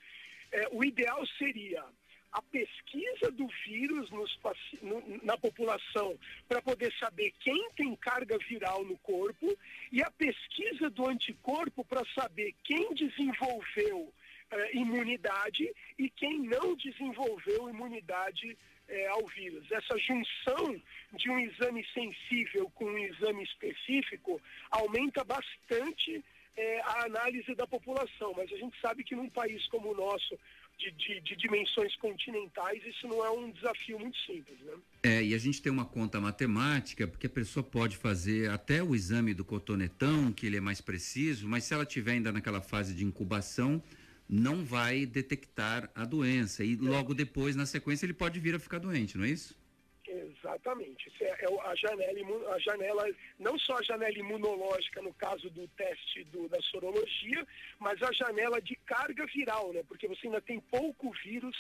[0.51, 1.83] é, o ideal seria
[2.31, 4.39] a pesquisa do vírus nos,
[4.81, 6.17] no, na população
[6.47, 9.57] para poder saber quem tem carga viral no corpo
[9.91, 14.13] e a pesquisa do anticorpo para saber quem desenvolveu
[14.51, 19.69] eh, imunidade e quem não desenvolveu imunidade eh, ao vírus.
[19.71, 20.79] Essa junção
[21.13, 26.23] de um exame sensível com um exame específico aumenta bastante
[26.57, 30.37] eh, a análise da população, mas a gente sabe que num país como o nosso,
[30.77, 34.73] de, de, de, dimensões continentais, isso não é um desafio muito simples, né?
[35.03, 38.95] É, e a gente tem uma conta matemática, porque a pessoa pode fazer até o
[38.95, 42.93] exame do cotonetão, que ele é mais preciso, mas se ela estiver ainda naquela fase
[42.93, 43.81] de incubação,
[44.27, 46.63] não vai detectar a doença.
[46.63, 49.55] E logo depois, na sequência, ele pode vir a ficar doente, não é isso?
[50.07, 51.11] Exatamente.
[51.21, 53.05] É, é a, janela, a janela,
[53.37, 57.45] não só a janela imunológica no caso do teste do, da sorologia,
[57.79, 59.83] mas a janela de carga viral, né?
[59.87, 61.55] Porque você ainda tem pouco vírus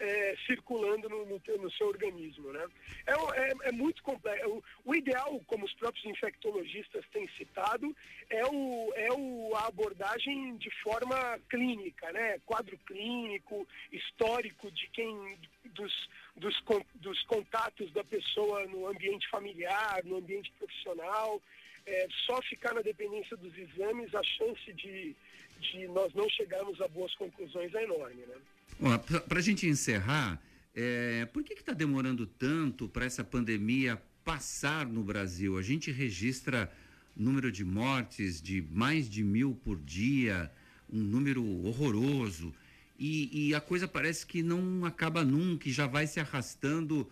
[0.00, 2.66] é, circulando no, no, no, seu organismo, né?
[3.06, 4.48] É, é, é muito complexo.
[4.48, 7.94] O, o, ideal, como os próprios infectologistas têm citado,
[8.30, 12.38] é, o, é o, a abordagem de forma clínica, né?
[12.46, 16.08] Quadro clínico, histórico de quem dos,
[16.40, 16.56] dos,
[16.96, 21.40] dos contatos da pessoa no ambiente familiar, no ambiente profissional.
[21.86, 25.14] É, só ficar na dependência dos exames, a chance de,
[25.60, 28.98] de nós não chegarmos a boas conclusões é enorme, né?
[29.28, 30.40] Para a gente encerrar,
[30.74, 35.58] é, por que está demorando tanto para essa pandemia passar no Brasil?
[35.58, 36.70] A gente registra
[37.16, 40.50] número de mortes de mais de mil por dia,
[40.88, 42.54] um número horroroso.
[43.00, 47.10] E, e a coisa parece que não acaba nunca, e já vai se arrastando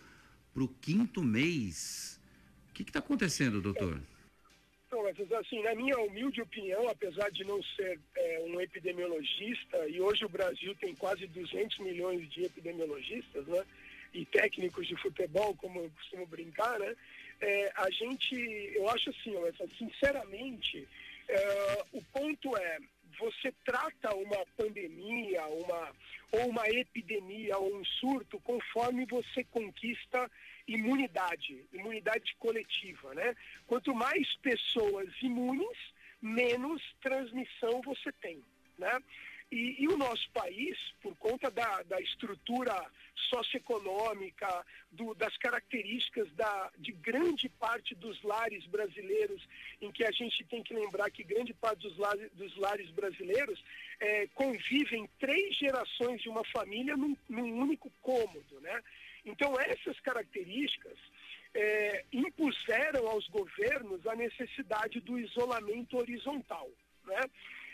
[0.53, 2.21] para o quinto mês.
[2.69, 3.99] O que está acontecendo, doutor?
[4.91, 5.03] Então,
[5.39, 10.29] assim, na minha humilde opinião, apesar de não ser é, um epidemiologista, e hoje o
[10.29, 13.65] Brasil tem quase 200 milhões de epidemiologistas, né?
[14.13, 16.95] E técnicos de futebol, como eu costumo brincar, né?
[17.41, 18.35] É, a gente,
[18.75, 19.33] eu acho assim,
[19.77, 20.87] sinceramente,
[21.27, 22.79] é, o ponto é,
[23.17, 25.91] você trata uma pandemia, uma,
[26.31, 30.29] ou uma epidemia, ou um surto, conforme você conquista
[30.67, 33.35] imunidade, imunidade coletiva, né?
[33.65, 35.77] Quanto mais pessoas imunes,
[36.21, 38.43] menos transmissão você tem,
[38.77, 39.01] né?
[39.51, 42.85] E, e, o nosso país, por conta da, da estrutura
[43.29, 49.47] socioeconômica, do, das características da, de grande parte dos lares brasileiros,
[49.81, 53.63] em que a gente tem que lembrar que grande parte dos lares, dos lares brasileiros
[53.99, 58.81] é, convivem três gerações de uma família num, num único cômodo, né?
[59.25, 60.97] Então, essas características
[61.53, 66.69] é, impuseram aos governos a necessidade do isolamento horizontal.
[67.05, 67.21] Né?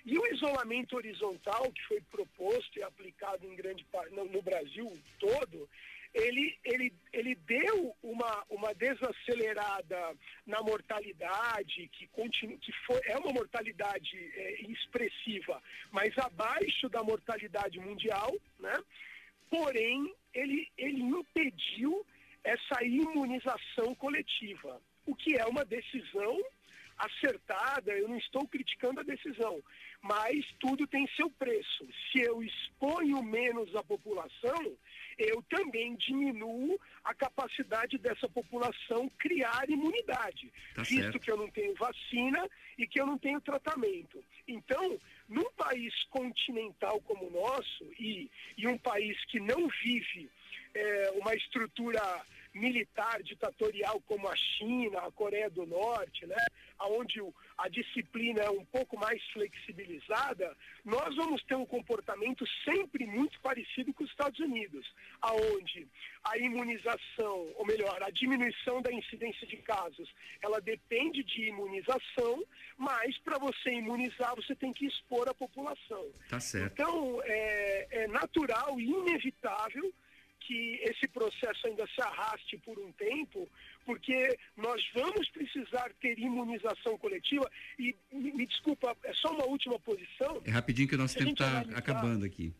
[0.05, 4.91] E o isolamento horizontal que foi proposto e aplicado em grande parte no, no Brasil
[5.19, 5.67] todo,
[6.13, 13.33] ele, ele, ele deu uma, uma desacelerada na mortalidade, que, continua, que foi, é uma
[13.33, 18.77] mortalidade é, expressiva, mas abaixo da mortalidade mundial, né?
[19.49, 22.05] porém ele, ele impediu
[22.43, 26.39] essa imunização coletiva, o que é uma decisão
[26.97, 29.61] acertada, eu não estou criticando a decisão,
[30.01, 31.87] mas tudo tem seu preço.
[32.11, 34.77] Se eu exponho menos a população,
[35.17, 41.19] eu também diminuo a capacidade dessa população criar imunidade, tá visto certo.
[41.19, 44.23] que eu não tenho vacina e que eu não tenho tratamento.
[44.47, 50.29] Então, num país continental como o nosso e, e um país que não vive
[50.73, 52.01] é, uma estrutura
[52.55, 56.37] militar ditatorial como a China, a Coreia do Norte, né,
[56.79, 57.21] onde
[57.57, 63.93] a disciplina é um pouco mais flexibilizada, nós vamos ter um comportamento sempre muito parecido
[63.93, 64.89] com os Estados Unidos,
[65.21, 65.87] aonde
[66.23, 70.09] a imunização, ou melhor, a diminuição da incidência de casos,
[70.41, 72.43] ela depende de imunização,
[72.77, 76.09] mas para você imunizar você tem que expor a população.
[76.29, 76.73] Tá certo.
[76.73, 79.93] Então é, é natural e inevitável
[80.45, 83.49] que esse processo ainda se arraste por um tempo,
[83.83, 87.49] porque nós vamos precisar ter imunização coletiva.
[87.79, 90.41] E me, me desculpa, é só uma última posição.
[90.45, 92.53] É rapidinho que o nosso tempo está acabando aqui.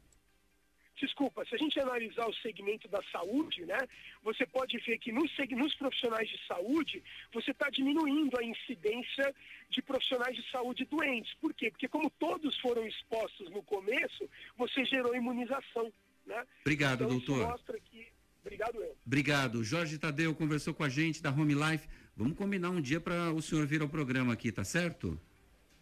[0.98, 3.78] Desculpa, se a gente analisar o segmento da saúde, né,
[4.24, 9.36] você pode ver que nos, nos profissionais de saúde, você está diminuindo a incidência
[9.70, 11.34] de profissionais de saúde doentes.
[11.42, 11.70] Por quê?
[11.70, 15.92] Porque como todos foram expostos no começo, você gerou imunização.
[16.26, 16.44] Né?
[16.62, 17.48] Obrigado, então, doutor.
[17.48, 18.08] mostra que...
[18.42, 18.96] Obrigado, eu.
[19.06, 19.64] Obrigado.
[19.64, 21.88] Jorge Tadeu conversou com a gente da Home Life.
[22.16, 25.20] Vamos combinar um dia para o senhor vir ao programa aqui, tá certo?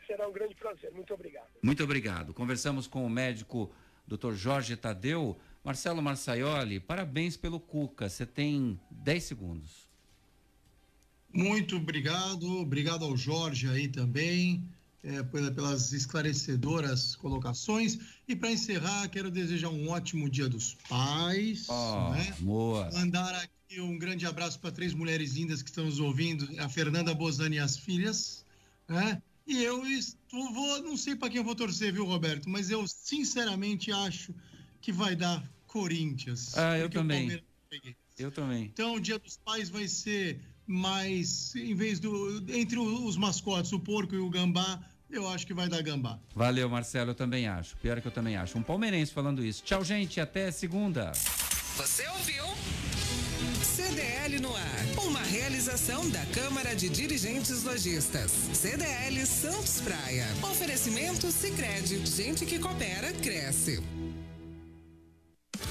[0.08, 0.91] Será um grande prazer.
[0.91, 1.50] Muito obrigado.
[1.62, 2.34] Muito obrigado.
[2.34, 3.74] Conversamos com o médico
[4.08, 4.34] Dr.
[4.34, 5.38] Jorge Tadeu.
[5.64, 8.10] Marcelo Marçaioli, parabéns pelo Cuca.
[8.10, 9.88] Você tem 10 segundos.
[11.34, 14.64] Muito obrigado, obrigado ao Jorge aí também,
[15.04, 17.99] é, pelas esclarecedoras colocações.
[18.28, 21.68] E para encerrar, quero desejar um ótimo Dia dos Pais.
[21.68, 22.36] Oh, né?
[22.39, 22.89] boa.
[22.93, 27.14] Mandar aqui um grande abraço para três mulheres lindas que estão nos ouvindo: a Fernanda
[27.14, 28.45] Bozani e as filhas.
[28.88, 29.22] Né?
[29.45, 32.49] E eu estou, vou, não sei para quem eu vou torcer, viu, Roberto?
[32.49, 34.34] Mas eu sinceramente acho
[34.80, 36.58] que vai dar Corinthians.
[36.58, 37.43] Ah, eu também.
[38.18, 38.66] Eu também.
[38.66, 42.45] Então, o Dia dos Pais vai ser mais, em vez do.
[42.54, 44.80] Entre os mascotes, o porco e o gambá,
[45.16, 46.20] eu acho que vai dar gambá.
[46.36, 47.76] Valeu, Marcelo, eu também acho.
[47.78, 48.57] Pior que eu também acho.
[48.57, 49.64] Um palmeirense falando isso.
[49.64, 51.11] Tchau, gente, até segunda.
[51.76, 52.43] Você ouviu?
[53.64, 55.05] CDL no ar.
[55.05, 58.32] Uma realização da Câmara de Dirigentes Lojistas.
[58.53, 60.28] CDL Santos Praia.
[60.43, 62.05] Oferecimento Sicredi.
[62.05, 63.82] Gente que coopera, cresce.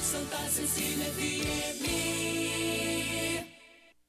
[0.01, 2.92] Santa Cecília FM.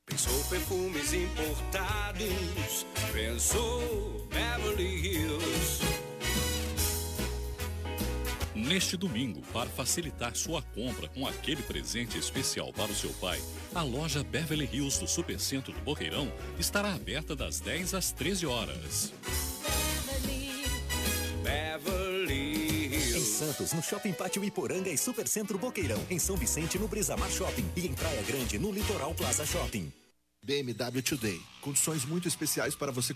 [0.06, 5.80] Pensou perfumes importados, pensou Beverly Hills.
[8.54, 13.41] Neste domingo, para facilitar sua compra com aquele presente especial para o seu pai,
[13.74, 19.14] a loja Beverly Hills do Supercentro do Boqueirão estará aberta das 10 às 13 horas.
[21.43, 22.12] Beverly Hills.
[23.34, 25.99] Santos, no Shopping Pátio Iporanga e Supercentro Boqueirão.
[26.09, 27.65] Em São Vicente, no Brisamar Shopping.
[27.75, 29.91] E em Praia Grande, no Litoral Plaza Shopping.
[30.41, 31.41] BMW Today.
[31.61, 33.11] Condições muito especiais para você